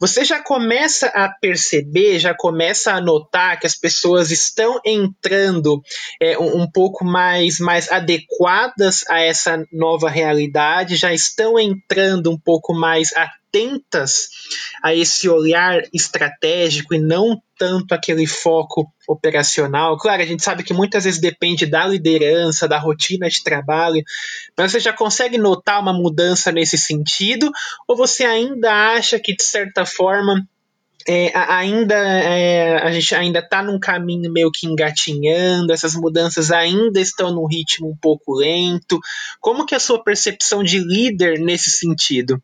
você 0.00 0.24
já 0.24 0.42
começa 0.42 1.08
a 1.08 1.28
perceber, 1.28 2.18
já 2.18 2.32
começa 2.32 2.94
a 2.94 3.00
notar 3.02 3.60
que 3.60 3.66
as 3.66 3.74
pessoas 3.74 4.30
estão 4.30 4.80
entrando 4.86 5.82
é, 6.18 6.38
um, 6.38 6.62
um, 6.62 6.70
pouco 6.70 7.04
mais, 7.04 7.58
mais 7.58 7.92
adequadas 7.92 9.04
a 9.10 9.20
essa 9.20 9.62
nova 9.70 10.08
realidade, 10.08 10.96
já 10.96 11.12
estão 11.12 11.58
entrando 11.58 12.30
um 12.30 12.38
pouco 12.38 12.72
mais 12.72 13.12
atentas 13.50 14.28
a 14.82 14.94
esse 14.94 15.28
olhar 15.28 15.82
estratégico 15.92 16.94
e 16.94 16.98
não 16.98 17.42
tanto 17.58 17.92
aquele 17.92 18.26
foco 18.26 18.90
operacional. 19.06 19.98
Claro, 19.98 20.22
a 20.22 20.26
gente 20.26 20.42
sabe 20.42 20.62
que 20.62 20.72
muitas 20.72 21.04
vezes 21.04 21.20
depende 21.20 21.66
da 21.66 21.86
liderança, 21.86 22.68
da 22.68 22.78
rotina 22.78 23.28
de 23.28 23.42
trabalho, 23.42 24.02
mas 24.56 24.72
você 24.72 24.80
já 24.80 24.92
consegue 24.92 25.36
notar 25.36 25.80
uma 25.80 25.92
mudança 25.92 26.50
nesse 26.50 26.78
sentido? 26.78 27.50
Ou 27.86 27.96
você 27.96 28.24
ainda 28.24 28.94
acha 28.94 29.18
que, 29.18 29.36
de 29.36 29.42
certa 29.42 29.84
forma, 29.84 30.46
é, 31.08 31.32
ainda 31.34 31.94
é, 31.94 32.76
a 32.76 32.90
gente 32.92 33.14
ainda 33.14 33.38
está 33.40 33.62
num 33.62 33.78
caminho 33.78 34.30
meio 34.32 34.50
que 34.50 34.66
engatinhando, 34.66 35.72
essas 35.72 35.94
mudanças 35.94 36.50
ainda 36.50 37.00
estão 37.00 37.34
num 37.34 37.46
ritmo 37.46 37.90
um 37.90 37.96
pouco 37.96 38.34
lento. 38.34 38.98
Como 39.40 39.66
que 39.66 39.74
é 39.74 39.76
a 39.76 39.80
sua 39.80 40.02
percepção 40.02 40.62
de 40.62 40.78
líder 40.78 41.38
nesse 41.40 41.70
sentido? 41.70 42.42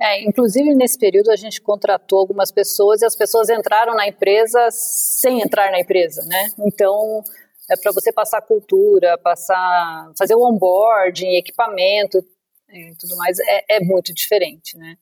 É, 0.00 0.22
inclusive 0.22 0.74
nesse 0.74 0.98
período 0.98 1.30
a 1.30 1.36
gente 1.36 1.60
contratou 1.60 2.18
algumas 2.18 2.50
pessoas 2.50 3.00
e 3.00 3.06
as 3.06 3.14
pessoas 3.14 3.48
entraram 3.48 3.94
na 3.94 4.08
empresa 4.08 4.68
sem 4.70 5.40
entrar 5.40 5.70
na 5.70 5.78
empresa, 5.78 6.22
né? 6.26 6.48
Então 6.66 7.22
é 7.70 7.76
para 7.76 7.92
você 7.92 8.12
passar 8.12 8.42
cultura, 8.42 9.16
passar, 9.18 10.12
fazer 10.18 10.34
o 10.34 10.42
onboarding, 10.42 11.36
equipamento 11.36 12.18
e 12.68 12.94
tudo 12.98 13.16
mais 13.16 13.38
é, 13.38 13.76
é 13.76 13.80
muito 13.80 14.12
diferente, 14.12 14.76
né? 14.76 14.96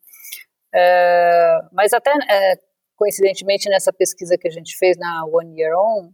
É, 0.74 1.58
mas 1.72 1.92
até 1.92 2.12
é, 2.28 2.58
coincidentemente 2.96 3.68
nessa 3.70 3.92
pesquisa 3.92 4.36
que 4.36 4.46
a 4.46 4.50
gente 4.50 4.76
fez 4.78 4.96
na 4.98 5.24
One 5.26 5.58
Year 5.58 5.74
On, 5.76 6.10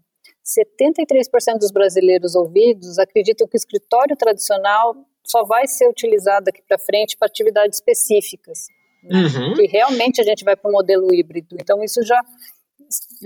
73% 0.49 1.59
dos 1.59 1.71
brasileiros 1.71 2.35
ouvidos 2.35 2.99
acreditam 2.99 3.47
que 3.47 3.57
o 3.57 3.59
escritório 3.59 4.17
tradicional 4.17 4.95
só 5.29 5.45
vai 5.45 5.67
ser 5.67 5.89
utilizado 5.89 6.47
daqui 6.47 6.63
para 6.67 6.79
frente 6.79 7.17
para 7.17 7.27
atividades 7.27 7.79
específicas. 7.79 8.67
Né? 9.03 9.21
Uhum. 9.21 9.55
Que 9.55 9.67
realmente 9.67 10.21
a 10.21 10.25
gente 10.25 10.45
vai 10.45 10.57
para 10.57 10.69
o 10.69 10.73
modelo 10.73 11.15
híbrido. 11.15 11.57
Então, 11.61 11.83
isso 11.83 12.03
já 12.03 12.21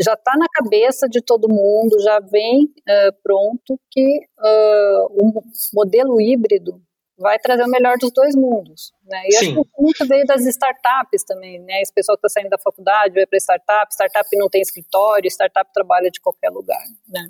já 0.00 0.14
está 0.14 0.32
na 0.36 0.46
cabeça 0.48 1.08
de 1.08 1.20
todo 1.20 1.48
mundo, 1.48 2.00
já 2.02 2.18
vem 2.18 2.64
uh, 2.64 3.14
pronto 3.22 3.78
que 3.90 4.20
uh, 4.38 5.06
o 5.10 5.42
modelo 5.72 6.20
híbrido 6.20 6.82
vai 7.16 7.38
trazer 7.38 7.62
o 7.62 7.68
melhor 7.68 7.96
dos 7.98 8.10
dois 8.10 8.34
mundos. 8.34 8.92
Né? 9.04 9.22
E 9.26 9.32
Sim. 9.32 9.36
acho 9.36 9.64
que 9.64 9.82
muito 9.82 10.06
veio 10.06 10.24
das 10.26 10.44
startups 10.46 11.24
também, 11.24 11.60
né? 11.60 11.80
Esse 11.80 11.92
pessoal 11.92 12.16
que 12.16 12.26
está 12.26 12.40
saindo 12.40 12.50
da 12.50 12.58
faculdade 12.58 13.14
vai 13.14 13.26
para 13.26 13.38
startup, 13.38 13.92
startup 13.92 14.28
não 14.32 14.48
tem 14.48 14.60
escritório, 14.60 15.30
startup 15.30 15.70
trabalha 15.72 16.10
de 16.10 16.20
qualquer 16.20 16.50
lugar. 16.50 16.82
Né? 17.08 17.28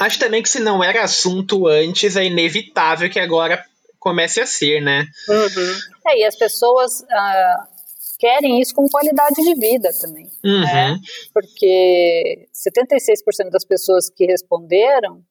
Acho 0.00 0.18
também 0.18 0.42
que 0.42 0.48
se 0.48 0.58
não 0.58 0.82
era 0.82 1.04
assunto 1.04 1.68
antes, 1.68 2.16
é 2.16 2.24
inevitável 2.24 3.08
que 3.08 3.20
agora 3.20 3.64
comece 4.04 4.38
a 4.38 4.46
ser, 4.46 4.82
né? 4.82 5.06
Uhum. 5.26 5.78
É, 6.08 6.20
e 6.20 6.24
as 6.24 6.36
pessoas 6.36 7.00
uh, 7.00 7.74
querem 8.18 8.60
isso 8.60 8.74
com 8.74 8.86
qualidade 8.86 9.36
de 9.36 9.54
vida 9.54 9.90
também. 9.98 10.26
Uhum. 10.44 10.60
Né? 10.60 10.98
Porque 11.32 12.46
76% 12.52 13.50
das 13.50 13.64
pessoas 13.64 14.10
que 14.10 14.26
responderam 14.26 15.24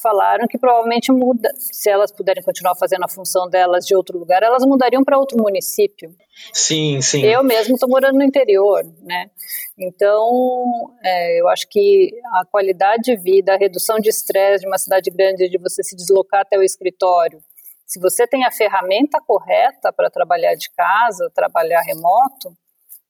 falaram 0.00 0.46
que 0.46 0.56
provavelmente 0.56 1.10
muda, 1.12 1.50
se 1.56 1.90
elas 1.90 2.12
puderem 2.12 2.42
continuar 2.42 2.76
fazendo 2.76 3.04
a 3.04 3.08
função 3.08 3.50
delas 3.50 3.84
de 3.84 3.96
outro 3.96 4.16
lugar, 4.16 4.42
elas 4.44 4.64
mudariam 4.64 5.02
para 5.04 5.18
outro 5.18 5.36
município. 5.36 6.14
Sim, 6.52 7.02
sim. 7.02 7.26
Eu 7.26 7.42
mesmo 7.42 7.74
estou 7.74 7.88
morando 7.88 8.16
no 8.16 8.22
interior, 8.22 8.84
né? 9.02 9.28
Então, 9.76 10.70
é, 11.04 11.40
eu 11.40 11.48
acho 11.48 11.68
que 11.68 12.10
a 12.40 12.44
qualidade 12.46 13.02
de 13.02 13.16
vida, 13.16 13.54
a 13.54 13.58
redução 13.58 13.98
de 13.98 14.08
estresse 14.08 14.62
de 14.62 14.68
uma 14.68 14.78
cidade 14.78 15.10
grande, 15.10 15.48
de 15.48 15.58
você 15.58 15.82
se 15.82 15.96
deslocar 15.96 16.42
até 16.42 16.56
o 16.56 16.62
escritório, 16.62 17.40
se 17.88 17.98
você 17.98 18.26
tem 18.26 18.44
a 18.44 18.50
ferramenta 18.50 19.18
correta 19.26 19.90
para 19.90 20.10
trabalhar 20.10 20.54
de 20.54 20.70
casa, 20.76 21.32
trabalhar 21.34 21.80
remoto, 21.80 22.54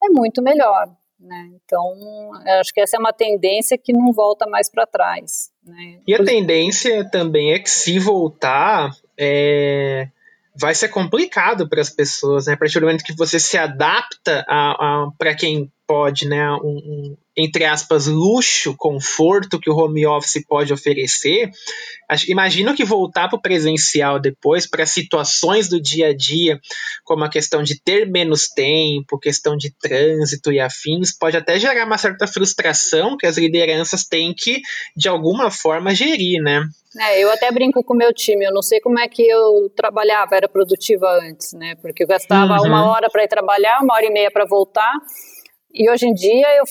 é 0.03 0.09
muito 0.09 0.41
melhor. 0.41 0.87
Né? 1.19 1.51
Então, 1.57 2.31
acho 2.61 2.73
que 2.73 2.81
essa 2.81 2.97
é 2.97 3.01
uma 3.01 3.13
tendência 3.13 3.77
que 3.77 3.93
não 3.93 4.13
volta 4.13 4.47
mais 4.47 4.71
para 4.71 4.87
trás. 4.87 5.51
Né? 5.65 5.99
E 6.07 6.15
a 6.15 6.25
tendência 6.25 7.11
também 7.11 7.53
é 7.53 7.59
que 7.59 7.69
se 7.69 7.99
voltar, 7.99 8.93
é, 9.19 10.09
vai 10.55 10.77
ser 10.77 10.91
complicado 10.91 11.69
para 11.69 11.81
as 11.81 11.91
pessoas, 11.91 12.47
né? 12.47 12.53
A 12.53 12.57
partir 12.57 12.79
do 12.79 12.87
momento 12.87 13.03
que 13.03 13.17
você 13.17 13.41
se 13.41 13.59
adapta 13.59 14.47
para 15.19 15.35
quem 15.35 15.73
pode, 15.89 16.29
né, 16.29 16.53
um, 16.53 16.77
um, 16.77 17.17
entre 17.35 17.65
aspas, 17.65 18.07
luxo, 18.07 18.77
conforto 18.77 19.59
que 19.59 19.71
o 19.71 19.75
home 19.75 20.07
office 20.07 20.45
pode 20.47 20.71
oferecer, 20.71 21.51
imagino 22.29 22.75
que 22.75 22.85
voltar 22.85 23.29
para 23.29 23.39
o 23.39 23.41
presencial 23.41 24.21
depois, 24.21 24.67
para 24.67 24.85
situações 24.85 25.67
do 25.67 25.81
dia 25.81 26.09
a 26.09 26.15
dia, 26.15 26.61
como 27.05 27.25
a 27.25 27.31
questão 27.31 27.63
de 27.63 27.81
ter 27.81 28.07
menos 28.07 28.49
tempo, 28.49 29.19
questão 29.19 29.57
de 29.57 29.75
trânsito 29.81 30.53
e 30.53 30.61
afins, 30.61 31.17
pode 31.17 31.39
até 31.39 31.59
gerar 31.59 31.87
uma 31.87 31.97
certa 31.97 32.27
frustração 32.27 33.17
que 33.17 33.27
as 33.27 33.39
lideranças 33.39 34.05
têm 34.05 34.35
que, 34.35 34.61
de 34.95 35.09
alguma 35.09 35.51
forma, 35.51 35.95
gerir, 35.95 36.43
né? 36.43 36.69
É, 36.99 37.23
eu 37.23 37.31
até 37.31 37.51
brinco 37.53 37.85
com 37.85 37.95
o 37.95 37.97
meu 37.97 38.13
time, 38.13 38.45
eu 38.45 38.53
não 38.53 38.63
sei 38.63 38.81
como 38.81 38.99
é 38.99 39.07
que 39.07 39.23
eu 39.23 39.71
trabalhava, 39.77 40.35
era 40.35 40.49
produtiva 40.49 41.07
antes, 41.23 41.53
né? 41.53 41.77
Porque 41.81 42.03
eu 42.03 42.07
gastava 42.07 42.55
uhum. 42.55 42.67
uma 42.67 42.91
hora 42.91 43.09
para 43.09 43.25
ir 43.25 43.29
trabalhar, 43.29 43.81
uma 43.81 43.95
hora 43.95 44.07
e 44.07 44.11
meia 44.11 44.31
para 44.31 44.45
voltar, 44.47 44.93
e 45.79 45.91
hoje 45.91 46.07
em 46.07 46.13
dia 46.13 46.47
eu 46.57 46.65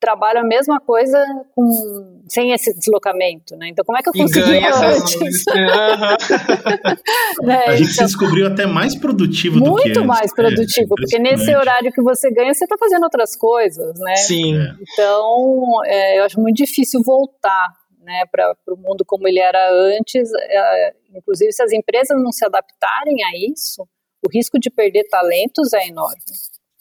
trabalho 0.00 0.40
a 0.40 0.44
mesma 0.44 0.80
coisa 0.80 1.16
com, 1.54 2.24
sem 2.28 2.52
esse 2.52 2.74
deslocamento, 2.76 3.56
né? 3.56 3.68
Então 3.68 3.84
como 3.84 3.96
é 3.98 4.02
que 4.02 4.08
eu 4.08 4.12
consegui 4.12 4.58
antes? 4.58 5.44
né? 7.42 7.64
A 7.66 7.76
gente 7.76 7.92
então, 7.92 7.94
se 7.94 8.04
descobriu 8.06 8.48
até 8.48 8.66
mais 8.66 8.96
produtivo 8.96 9.60
do 9.60 9.76
que 9.76 9.88
Muito 9.88 10.04
mais 10.04 10.32
é, 10.32 10.34
produtivo, 10.34 10.94
é, 10.94 11.00
porque 11.00 11.18
nesse 11.20 11.54
horário 11.54 11.92
que 11.92 12.02
você 12.02 12.32
ganha, 12.32 12.52
você 12.52 12.64
está 12.64 12.76
fazendo 12.76 13.04
outras 13.04 13.36
coisas, 13.36 13.96
né? 14.00 14.16
Sim. 14.16 14.54
Então, 14.80 15.84
é, 15.84 16.18
eu 16.18 16.24
acho 16.24 16.40
muito 16.40 16.56
difícil 16.56 17.00
voltar 17.04 17.68
né, 18.02 18.24
para 18.30 18.54
o 18.68 18.76
mundo 18.76 19.04
como 19.06 19.28
ele 19.28 19.38
era 19.38 19.70
antes. 19.70 20.28
É, 20.34 20.94
inclusive, 21.14 21.52
se 21.52 21.62
as 21.62 21.72
empresas 21.72 22.20
não 22.20 22.32
se 22.32 22.44
adaptarem 22.44 23.22
a 23.22 23.50
isso, 23.50 23.86
o 24.24 24.30
risco 24.32 24.58
de 24.58 24.70
perder 24.70 25.04
talentos 25.08 25.72
é 25.72 25.86
enorme. 25.88 26.18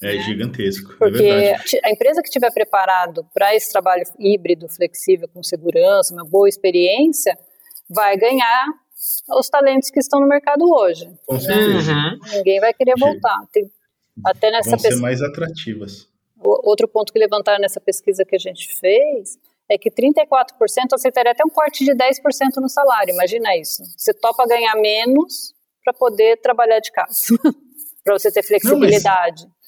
É 0.01 0.15
né? 0.15 0.21
gigantesco. 0.21 0.93
É 0.93 0.97
Porque 0.97 1.23
é 1.23 1.87
a 1.87 1.91
empresa 1.91 2.21
que 2.21 2.27
estiver 2.27 2.51
preparado 2.51 3.25
para 3.33 3.55
esse 3.55 3.71
trabalho 3.71 4.03
híbrido, 4.19 4.67
flexível, 4.67 5.27
com 5.27 5.43
segurança, 5.43 6.13
uma 6.13 6.25
boa 6.25 6.49
experiência, 6.49 7.37
vai 7.89 8.17
ganhar 8.17 8.65
os 9.37 9.49
talentos 9.49 9.89
que 9.89 9.99
estão 9.99 10.19
no 10.19 10.27
mercado 10.27 10.63
hoje. 10.63 11.09
Com 11.25 11.39
certeza. 11.39 11.91
Uhum. 11.91 12.19
Ninguém 12.37 12.59
vai 12.59 12.73
querer 12.73 12.95
voltar. 12.97 13.37
Tem, 13.51 13.69
até 14.25 14.51
nessa 14.51 14.71
Vão 14.71 14.79
ser 14.79 14.95
mais 14.95 15.21
atrativas. 15.21 16.07
Outro 16.43 16.87
ponto 16.87 17.13
que 17.13 17.19
levantaram 17.19 17.59
nessa 17.59 17.79
pesquisa 17.79 18.25
que 18.25 18.35
a 18.35 18.39
gente 18.39 18.75
fez 18.79 19.37
é 19.69 19.77
que 19.77 19.91
34% 19.91 20.35
aceitaria 20.93 21.31
até 21.31 21.43
um 21.45 21.49
corte 21.49 21.85
de 21.85 21.91
10% 21.91 22.57
no 22.57 22.67
salário. 22.67 23.13
Imagina 23.13 23.55
isso. 23.55 23.83
Você 23.95 24.13
topa 24.13 24.45
ganhar 24.47 24.75
menos 24.75 25.53
para 25.83 25.93
poder 25.93 26.37
trabalhar 26.41 26.79
de 26.79 26.91
casa. 26.91 27.37
para 28.03 28.17
você 28.17 28.31
ter 28.31 28.43
flexibilidade. 28.43 29.43
Não, 29.43 29.49
mas, 29.49 29.60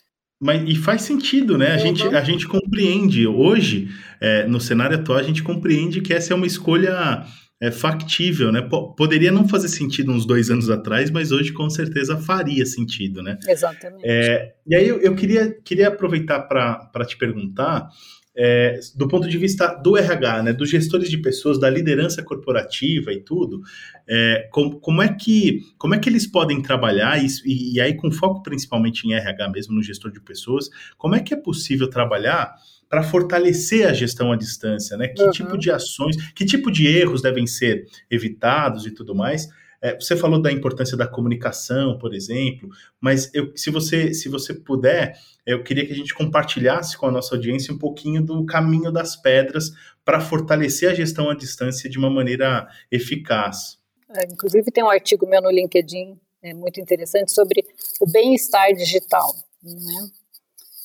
e 0.66 0.76
faz 0.76 1.04
sentido, 1.04 1.58
né? 1.58 1.72
A, 1.72 1.74
uhum. 1.74 1.80
gente, 1.80 2.08
a 2.08 2.24
gente 2.24 2.48
compreende 2.48 3.28
hoje, 3.28 3.90
é, 4.20 4.46
no 4.48 4.60
cenário 4.60 4.98
atual, 4.98 5.20
a 5.20 5.24
gente 5.24 5.44
compreende 5.44 6.02
que 6.02 6.14
essa 6.14 6.34
é 6.34 6.36
uma 6.36 6.48
escolha 6.48 7.26
é, 7.62 7.72
factível, 7.72 8.52
né? 8.52 8.62
P 8.62 8.70
poderia 8.98 9.32
não 9.32 9.48
fazer 9.48 9.70
sentido 9.70 10.12
uns 10.12 10.26
dois 10.26 10.50
anos 10.50 10.70
atrás, 10.70 11.10
mas 11.10 11.32
hoje 11.32 11.54
com 11.54 11.70
certeza 11.70 12.18
faria 12.18 12.66
sentido, 12.66 13.24
né? 13.24 13.38
Exatamente. 13.48 14.04
É, 14.06 14.54
e 14.68 14.76
aí 14.76 14.88
eu, 14.88 15.00
eu, 15.00 15.16
queria, 15.16 15.56
queria 15.64 15.88
aproveitar 15.88 16.42
para 16.42 17.06
te 17.06 17.18
perguntar 17.18 17.88
é, 18.36 18.80
do 18.96 19.08
ponto 19.08 19.30
de 19.30 19.38
vista 19.38 19.68
do 19.68 19.96
RH, 19.96 20.44
né, 20.44 20.54
dos 20.54 20.70
gestores 20.70 21.10
de 21.10 21.18
pessoas, 21.18 21.60
da 21.60 21.70
liderança 21.70 22.24
corporativa 22.24 23.12
e 23.14 23.22
tudo, 23.22 23.62
é, 24.08 24.48
com, 24.52 24.72
como, 24.72 25.02
é 25.02 25.14
que, 25.14 25.62
como 25.78 25.94
é 25.94 26.00
que 26.00 26.10
eles 26.10 26.26
podem 26.26 26.62
trabalhar, 26.62 27.24
e, 27.24 27.28
e, 27.46 27.80
aí 27.80 27.96
com 27.96 28.12
foco 28.12 28.42
principalmente 28.42 29.08
em 29.08 29.14
RH 29.14 29.50
mesmo, 29.50 29.76
no 29.76 29.84
gestor 29.84 30.12
de 30.12 30.20
pessoas, 30.20 30.70
como 30.98 31.16
é 31.16 31.20
que 31.20 31.34
é 31.34 31.38
possível 31.38 31.90
trabalhar 31.90 32.56
para 32.90 33.02
fortalecer 33.02 33.88
a 33.88 33.94
gestão 33.94 34.32
à 34.32 34.36
distância, 34.36 34.96
né? 34.96 35.08
Que 35.08 35.24
uhum. 35.24 35.32
tipo 35.32 35.58
de 35.58 35.72
ações, 35.72 36.16
que 36.34 36.46
tipo 36.46 36.72
de 36.72 36.86
erros 36.86 37.24
devem 37.24 37.48
ser 37.48 37.86
evitados 38.10 38.86
e 38.86 38.92
tudo 38.92 39.16
mais, 39.16 39.48
é, 39.84 39.96
você 40.00 40.16
falou 40.16 40.42
da 40.42 40.50
importância 40.50 40.96
da 40.96 41.06
comunicação, 41.06 41.98
por 41.98 42.16
exemplo, 42.16 42.70
mas 43.02 43.30
eu, 43.34 43.52
se, 43.54 43.70
você, 43.70 44.14
se 44.14 44.30
você 44.30 44.54
puder, 44.54 45.20
eu 45.46 45.62
queria 45.62 45.86
que 45.86 45.92
a 45.92 45.96
gente 45.96 46.14
compartilhasse 46.14 46.98
com 46.98 47.06
a 47.08 47.12
nossa 47.12 47.36
audiência 47.36 47.74
um 47.74 47.78
pouquinho 47.78 48.24
do 48.24 48.46
caminho 48.46 48.94
das 48.94 49.18
pedras 49.18 49.74
para 50.06 50.22
fortalecer 50.22 50.90
a 50.90 50.94
gestão 50.94 51.30
à 51.30 51.36
distância 51.36 51.90
de 51.90 51.98
uma 51.98 52.10
maneira 52.10 52.66
eficaz. 52.90 53.78
É, 54.16 54.24
inclusive, 54.32 54.72
tem 54.72 54.86
um 54.86 54.90
artigo 54.90 55.28
meu 55.28 55.42
no 55.42 55.52
LinkedIn, 55.52 56.18
é 56.42 56.54
muito 56.54 56.80
interessante, 56.80 57.34
sobre 57.34 57.66
o 58.00 58.10
bem-estar 58.10 58.74
digital. 58.74 59.36
Né? 59.62 60.10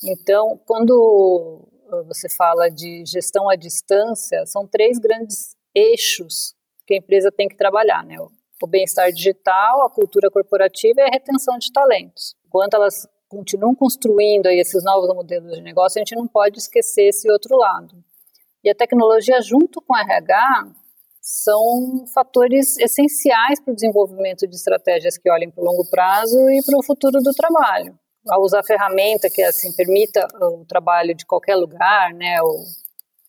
Então, 0.03 0.59
quando 0.65 1.65
você 2.05 2.27
fala 2.27 2.69
de 2.69 3.03
gestão 3.05 3.49
à 3.49 3.55
distância, 3.55 4.45
são 4.45 4.67
três 4.67 4.99
grandes 4.99 5.55
eixos 5.73 6.53
que 6.85 6.95
a 6.95 6.97
empresa 6.97 7.31
tem 7.31 7.47
que 7.47 7.55
trabalhar, 7.55 8.03
né? 8.03 8.17
O 8.61 8.67
bem-estar 8.67 9.11
digital, 9.11 9.85
a 9.85 9.89
cultura 9.89 10.29
corporativa 10.29 10.99
e 10.99 11.03
a 11.03 11.11
retenção 11.11 11.57
de 11.57 11.71
talentos. 11.71 12.35
Enquanto 12.45 12.73
elas 12.73 13.07
continuam 13.29 13.73
construindo 13.73 14.47
aí 14.47 14.59
esses 14.59 14.83
novos 14.83 15.07
modelos 15.15 15.53
de 15.53 15.61
negócio, 15.61 15.97
a 15.97 16.01
gente 16.01 16.15
não 16.15 16.27
pode 16.27 16.57
esquecer 16.57 17.09
esse 17.09 17.31
outro 17.31 17.55
lado. 17.55 18.03
E 18.63 18.69
a 18.69 18.75
tecnologia, 18.75 19.39
junto 19.41 19.79
com 19.81 19.95
a 19.95 20.01
RH, 20.01 20.73
são 21.21 22.05
fatores 22.13 22.77
essenciais 22.79 23.61
para 23.61 23.71
o 23.71 23.75
desenvolvimento 23.75 24.47
de 24.47 24.55
estratégias 24.55 25.17
que 25.17 25.29
olhem 25.29 25.49
para 25.49 25.61
o 25.61 25.65
longo 25.65 25.89
prazo 25.89 26.37
e 26.49 26.61
para 26.65 26.77
o 26.77 26.83
futuro 26.83 27.19
do 27.21 27.31
trabalho. 27.31 27.97
Ao 28.27 28.41
usar 28.41 28.63
ferramenta 28.63 29.29
que 29.29 29.41
assim 29.41 29.71
permita 29.73 30.27
o 30.41 30.65
trabalho 30.65 31.15
de 31.15 31.25
qualquer 31.25 31.55
lugar, 31.55 32.13
né, 32.13 32.41
o 32.41 32.65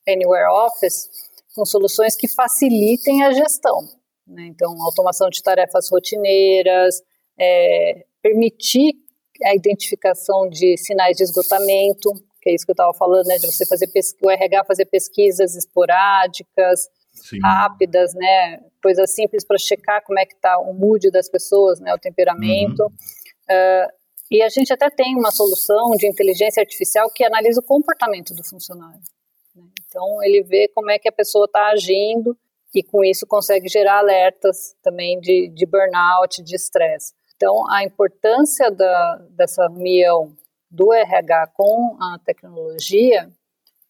Anywhere 0.08 0.50
Office, 0.66 1.08
com 1.54 1.64
soluções 1.64 2.16
que 2.16 2.26
facilitem 2.26 3.22
a 3.22 3.32
gestão. 3.32 3.99
Né? 4.30 4.46
Então, 4.46 4.80
automação 4.82 5.28
de 5.28 5.42
tarefas 5.42 5.88
rotineiras, 5.90 7.02
é, 7.38 8.04
permitir 8.22 8.94
a 9.44 9.54
identificação 9.54 10.48
de 10.48 10.76
sinais 10.76 11.16
de 11.16 11.24
esgotamento, 11.24 12.12
que 12.40 12.50
é 12.50 12.54
isso 12.54 12.64
que 12.64 12.70
eu 12.70 12.74
estava 12.74 12.94
falando, 12.94 13.26
né, 13.26 13.36
de 13.36 13.46
você 13.46 13.66
fazer 13.66 13.88
o 14.22 14.30
RH 14.30 14.64
fazer 14.64 14.86
pesquisas 14.86 15.56
esporádicas, 15.56 16.88
Sim. 17.12 17.40
rápidas, 17.42 18.14
né, 18.14 18.60
coisas 18.82 19.12
simples 19.14 19.44
para 19.44 19.58
checar 19.58 20.02
como 20.04 20.18
é 20.18 20.26
que 20.26 20.34
está 20.34 20.58
o 20.58 20.72
mood 20.72 21.10
das 21.10 21.28
pessoas, 21.28 21.80
né, 21.80 21.92
o 21.94 21.98
temperamento. 21.98 22.82
Uhum. 22.82 22.88
Uh, 22.88 24.00
e 24.30 24.42
a 24.42 24.48
gente 24.48 24.72
até 24.72 24.88
tem 24.88 25.16
uma 25.16 25.32
solução 25.32 25.90
de 25.96 26.06
inteligência 26.06 26.60
artificial 26.60 27.10
que 27.10 27.24
analisa 27.24 27.60
o 27.60 27.64
comportamento 27.64 28.32
do 28.32 28.44
funcionário. 28.44 29.00
Né? 29.56 29.64
Então 29.86 30.22
ele 30.22 30.42
vê 30.42 30.68
como 30.68 30.90
é 30.90 30.98
que 30.98 31.08
a 31.08 31.12
pessoa 31.12 31.46
está 31.46 31.70
agindo 31.70 32.36
e 32.74 32.82
com 32.82 33.04
isso 33.04 33.26
consegue 33.26 33.68
gerar 33.68 33.98
alertas 33.98 34.74
também 34.82 35.18
de, 35.20 35.48
de 35.48 35.66
burnout, 35.66 36.42
de 36.42 36.54
estresse. 36.54 37.12
Então, 37.36 37.68
a 37.70 37.82
importância 37.84 38.70
da, 38.70 39.16
dessa 39.30 39.66
união 39.70 40.36
do 40.70 40.92
RH 40.92 41.48
com 41.54 41.96
a 42.00 42.18
tecnologia 42.24 43.30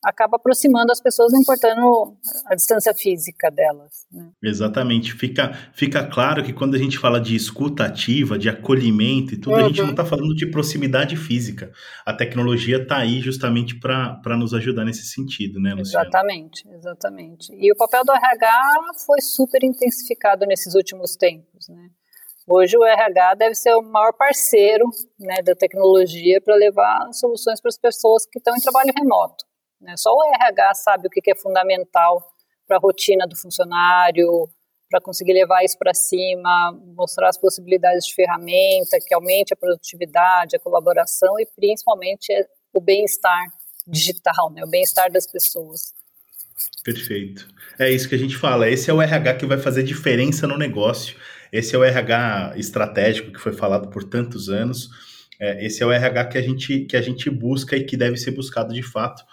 acaba 0.05 0.37
aproximando 0.37 0.91
as 0.91 1.01
pessoas, 1.01 1.33
não 1.33 1.41
importando 1.41 2.17
a 2.47 2.55
distância 2.55 2.95
física 2.95 3.51
delas. 3.51 4.07
Né? 4.11 4.31
Exatamente. 4.43 5.13
Fica, 5.13 5.53
fica 5.75 6.07
claro 6.07 6.43
que 6.43 6.53
quando 6.53 6.75
a 6.75 6.79
gente 6.79 6.99
fala 6.99 7.21
de 7.21 7.37
escuta 7.37 7.85
ativa, 7.85 8.39
de 8.39 8.49
acolhimento 8.49 9.35
e 9.35 9.37
tudo, 9.37 9.57
uhum. 9.57 9.65
a 9.65 9.69
gente 9.69 9.83
não 9.83 9.91
está 9.91 10.05
falando 10.05 10.35
de 10.35 10.47
proximidade 10.47 11.17
física. 11.17 11.71
A 12.05 12.13
tecnologia 12.13 12.83
está 12.83 12.99
aí 12.99 13.21
justamente 13.21 13.79
para 13.79 14.37
nos 14.37 14.55
ajudar 14.55 14.85
nesse 14.85 15.07
sentido, 15.07 15.61
né, 15.61 15.75
Luciana? 15.75 16.07
Exatamente, 16.07 16.69
exatamente. 16.71 17.53
E 17.53 17.71
o 17.73 17.77
papel 17.77 18.03
do 18.05 18.13
RH 18.13 18.81
foi 19.07 19.21
super 19.21 19.63
intensificado 19.63 20.47
nesses 20.47 20.75
últimos 20.75 21.17
tempos, 21.17 21.69
né? 21.69 21.91
Hoje 22.53 22.77
o 22.77 22.85
RH 22.85 23.35
deve 23.35 23.55
ser 23.55 23.73
o 23.75 23.83
maior 23.83 24.13
parceiro 24.13 24.85
né, 25.21 25.37
da 25.41 25.55
tecnologia 25.55 26.41
para 26.41 26.57
levar 26.57 27.13
soluções 27.13 27.61
para 27.61 27.69
as 27.69 27.79
pessoas 27.79 28.27
que 28.27 28.41
estão 28.41 28.57
em 28.57 28.61
trabalho 28.61 28.93
remoto. 28.99 29.45
Né? 29.81 29.95
Só 29.97 30.11
o 30.11 30.25
RH 30.35 30.75
sabe 30.75 31.09
o 31.09 31.11
que 31.11 31.31
é 31.31 31.35
fundamental 31.35 32.23
para 32.67 32.77
a 32.77 32.81
rotina 32.81 33.27
do 33.27 33.37
funcionário, 33.37 34.49
para 34.91 35.01
conseguir 35.01 35.33
levar 35.33 35.65
isso 35.65 35.79
para 35.79 35.95
cima, 35.95 36.77
mostrar 36.97 37.29
as 37.29 37.39
possibilidades 37.39 38.05
de 38.07 38.15
ferramenta 38.15 38.99
que 39.07 39.15
aumente 39.15 39.55
a 39.55 39.57
produtividade, 39.57 40.57
a 40.57 40.61
colaboração 40.61 41.39
e 41.39 41.47
principalmente 41.57 42.33
o 42.75 42.81
bem-estar 42.81 43.47
digital, 43.87 44.53
né? 44.53 44.63
o 44.65 44.69
bem-estar 44.69 45.11
das 45.11 45.31
pessoas. 45.31 45.93
Perfeito. 46.85 47.49
É 47.79 47.91
isso 47.91 48.09
que 48.09 48.15
a 48.15 48.19
gente 48.19 48.37
fala. 48.37 48.69
Esse 48.69 48.91
é 48.91 48.93
o 48.93 49.01
RH 49.01 49.35
que 49.35 49.47
vai 49.47 49.59
fazer 49.59 49.83
diferença 49.83 50.47
no 50.47 50.59
negócio. 50.59 51.17
Esse 51.53 51.75
é 51.75 51.79
o 51.79 51.85
RH 51.85 52.55
estratégico 52.57 53.33
que 53.33 53.41
foi 53.41 53.53
falado 53.53 53.89
por 53.91 54.05
tantos 54.05 54.49
anos. 54.49 54.91
É, 55.41 55.65
esse 55.65 55.83
é 55.83 55.87
o 55.87 55.93
RH 55.93 56.27
que 56.27 56.39
a, 56.39 56.43
gente, 56.43 56.81
que 56.85 56.97
a 56.97 57.03
gente 57.03 57.31
busca 57.31 57.77
e 57.77 57.85
que 57.85 57.97
deve 57.97 58.17
ser 58.17 58.33
buscado 58.33 58.75
de 58.75 58.83
fato 58.83 59.25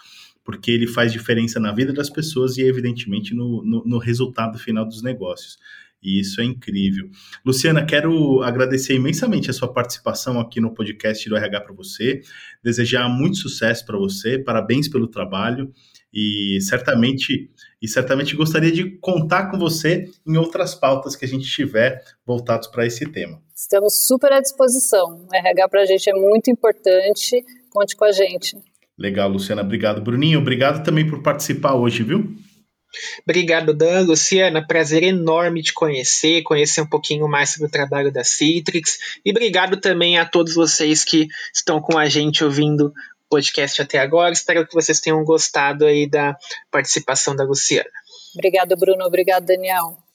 porque 0.47 0.71
ele 0.71 0.87
faz 0.87 1.11
diferença 1.11 1.59
na 1.59 1.73
vida 1.73 1.91
das 1.91 2.09
pessoas 2.09 2.57
e, 2.57 2.61
evidentemente, 2.61 3.35
no, 3.35 3.61
no, 3.65 3.83
no 3.85 3.97
resultado 3.97 4.57
final 4.57 4.85
dos 4.85 5.03
negócios. 5.03 5.57
E 6.01 6.21
isso 6.21 6.39
é 6.39 6.45
incrível. 6.45 7.09
Luciana, 7.45 7.85
quero 7.85 8.41
agradecer 8.41 8.93
imensamente 8.95 9.49
a 9.49 9.53
sua 9.53 9.73
participação 9.73 10.39
aqui 10.39 10.61
no 10.61 10.73
podcast 10.73 11.27
do 11.27 11.35
RH 11.35 11.59
para 11.59 11.73
você, 11.73 12.21
desejar 12.63 13.09
muito 13.09 13.35
sucesso 13.35 13.85
para 13.85 13.97
você, 13.97 14.39
parabéns 14.39 14.87
pelo 14.87 15.09
trabalho 15.09 15.69
e 16.13 16.59
certamente 16.61 17.51
e 17.81 17.87
certamente 17.89 18.33
gostaria 18.33 18.71
de 18.71 18.97
contar 18.99 19.51
com 19.51 19.59
você 19.59 20.09
em 20.25 20.37
outras 20.37 20.73
pautas 20.73 21.13
que 21.13 21.25
a 21.25 21.27
gente 21.27 21.45
tiver 21.45 22.01
voltados 22.25 22.69
para 22.69 22.85
esse 22.85 23.05
tema. 23.05 23.43
Estamos 23.53 24.07
super 24.07 24.31
à 24.31 24.39
disposição. 24.39 25.27
RH 25.33 25.67
para 25.67 25.81
a 25.81 25.85
gente 25.85 26.09
é 26.09 26.13
muito 26.13 26.49
importante. 26.49 27.43
Conte 27.69 27.97
com 27.97 28.05
a 28.05 28.13
gente. 28.13 28.55
Legal, 28.97 29.29
Luciana. 29.29 29.61
Obrigado, 29.61 30.01
Bruninho. 30.01 30.39
Obrigado 30.39 30.83
também 30.83 31.07
por 31.07 31.21
participar 31.21 31.75
hoje, 31.75 32.03
viu? 32.03 32.35
Obrigado, 33.23 33.73
Dan. 33.73 34.01
Luciana, 34.01 34.65
prazer 34.65 35.03
enorme 35.03 35.61
te 35.61 35.73
conhecer, 35.73 36.41
conhecer 36.43 36.81
um 36.81 36.87
pouquinho 36.87 37.27
mais 37.27 37.51
sobre 37.51 37.67
o 37.67 37.71
trabalho 37.71 38.11
da 38.11 38.23
Citrix. 38.23 38.97
E 39.25 39.31
obrigado 39.31 39.77
também 39.77 40.17
a 40.17 40.25
todos 40.25 40.55
vocês 40.55 41.03
que 41.03 41.27
estão 41.53 41.81
com 41.81 41.97
a 41.97 42.07
gente 42.07 42.43
ouvindo 42.43 42.87
o 42.87 42.93
podcast 43.29 43.81
até 43.81 43.99
agora. 43.99 44.33
Espero 44.33 44.65
que 44.65 44.73
vocês 44.73 44.99
tenham 44.99 45.23
gostado 45.23 45.85
aí 45.85 46.09
da 46.09 46.35
participação 46.71 47.35
da 47.35 47.43
Luciana. 47.43 47.89
Obrigado, 48.33 48.75
Bruno. 48.75 49.05
Obrigado, 49.05 49.45
Daniel. 49.45 50.06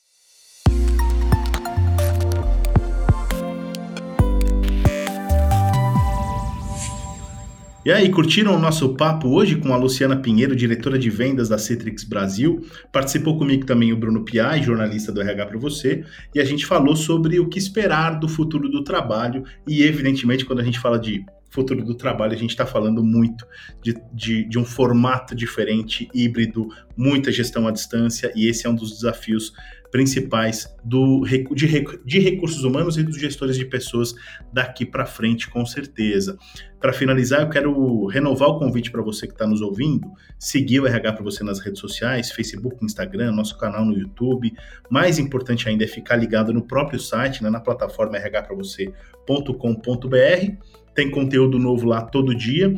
E 7.85 7.91
aí, 7.91 8.09
curtiram 8.11 8.55
o 8.55 8.61
nosso 8.61 8.95
papo 8.95 9.29
hoje 9.31 9.57
com 9.57 9.75
a 9.75 9.77
Luciana 9.77 10.17
Pinheiro, 10.17 10.55
diretora 10.55 10.97
de 10.97 11.11
vendas 11.11 11.49
da 11.49 11.59
Citrix 11.59 12.05
Brasil? 12.05 12.65
Participou 12.93 13.37
comigo 13.37 13.67
também 13.67 13.93
o 13.93 13.97
Bruno 13.97 14.25
Piai, 14.25 14.63
jornalista 14.63 15.11
do 15.11 15.21
RH 15.21 15.47
para 15.47 15.59
você, 15.59 16.05
e 16.33 16.39
a 16.39 16.45
gente 16.45 16.65
falou 16.65 16.95
sobre 16.95 17.41
o 17.41 17.49
que 17.49 17.59
esperar 17.59 18.21
do 18.21 18.29
futuro 18.29 18.69
do 18.69 18.85
trabalho 18.85 19.43
e, 19.67 19.83
evidentemente, 19.83 20.45
quando 20.45 20.61
a 20.61 20.65
gente 20.65 20.79
fala 20.79 20.97
de 20.97 21.25
futuro 21.51 21.85
do 21.85 21.97
trabalho, 21.97 22.33
a 22.33 22.37
gente 22.37 22.51
está 22.51 22.65
falando 22.65 23.03
muito 23.03 23.45
de, 23.83 24.01
de, 24.15 24.49
de, 24.49 24.59
um 24.61 24.65
formato 24.65 25.35
diferente, 25.35 26.09
híbrido, 26.15 26.69
muita 26.97 27.33
gestão 27.33 27.67
à 27.67 27.73
distância, 27.73 28.33
e 28.37 28.47
esse 28.49 28.65
é 28.65 28.71
um 28.71 28.77
dos 28.77 28.93
desafios 28.93 29.53
principais 29.93 30.67
do, 30.83 31.23
de, 31.55 31.85
de 32.05 32.19
recursos 32.19 32.65
humanos 32.65 32.97
e 32.97 33.03
dos 33.03 33.21
gestores 33.21 33.57
de 33.57 33.67
pessoas 33.67 34.15
daqui 34.51 34.87
para 34.87 35.05
frente, 35.05 35.51
com 35.51 35.67
certeza. 35.67 36.39
Para 36.81 36.95
finalizar, 36.95 37.43
eu 37.43 37.51
quero 37.51 38.07
renovar 38.07 38.49
o 38.49 38.59
convite 38.59 38.91
para 38.91 39.03
você 39.03 39.27
que 39.27 39.35
está 39.35 39.47
nos 39.47 39.61
ouvindo, 39.61 40.11
seguir 40.39 40.81
o 40.81 40.87
RH 40.87 41.13
para 41.13 41.23
você 41.23 41.45
nas 41.45 41.61
redes 41.61 41.79
sociais, 41.79 42.33
Facebook, 42.33 42.83
Instagram, 42.83 43.33
nosso 43.33 43.59
canal 43.59 43.85
no 43.85 43.93
YouTube. 43.93 44.51
Mais 44.91 45.19
importante 45.19 45.69
ainda 45.69 45.85
é 45.85 45.87
ficar 45.87 46.17
ligado 46.17 46.55
no 46.55 46.63
próprio 46.63 46.99
site, 46.99 47.43
né, 47.43 47.51
na 47.51 47.61
plataforma 47.61 48.17
rhpravocê.com.br. 48.19 50.57
Tem 50.95 51.11
conteúdo 51.11 51.59
novo 51.59 51.87
lá 51.87 52.01
todo 52.01 52.35
dia. 52.35 52.75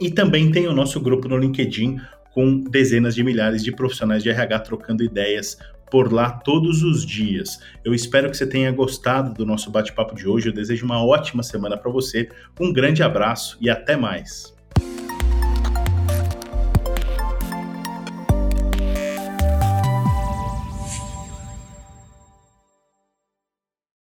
E 0.00 0.10
também 0.10 0.50
tem 0.50 0.66
o 0.66 0.72
nosso 0.72 0.98
grupo 0.98 1.28
no 1.28 1.36
LinkedIn 1.36 1.98
com 2.32 2.60
dezenas 2.60 3.14
de 3.14 3.22
milhares 3.24 3.64
de 3.64 3.72
profissionais 3.72 4.22
de 4.22 4.28
RH 4.30 4.60
trocando 4.60 5.02
ideias 5.02 5.58
por 5.90 6.12
lá 6.12 6.30
todos 6.30 6.82
os 6.82 7.04
dias. 7.04 7.58
Eu 7.84 7.94
espero 7.94 8.30
que 8.30 8.36
você 8.36 8.46
tenha 8.46 8.70
gostado 8.72 9.32
do 9.32 9.46
nosso 9.46 9.70
bate-papo 9.70 10.14
de 10.14 10.28
hoje. 10.28 10.48
Eu 10.48 10.52
desejo 10.52 10.84
uma 10.84 11.04
ótima 11.04 11.42
semana 11.42 11.76
para 11.76 11.90
você. 11.90 12.28
Um 12.60 12.72
grande 12.72 13.02
abraço 13.02 13.56
e 13.60 13.70
até 13.70 13.96
mais. 13.96 14.57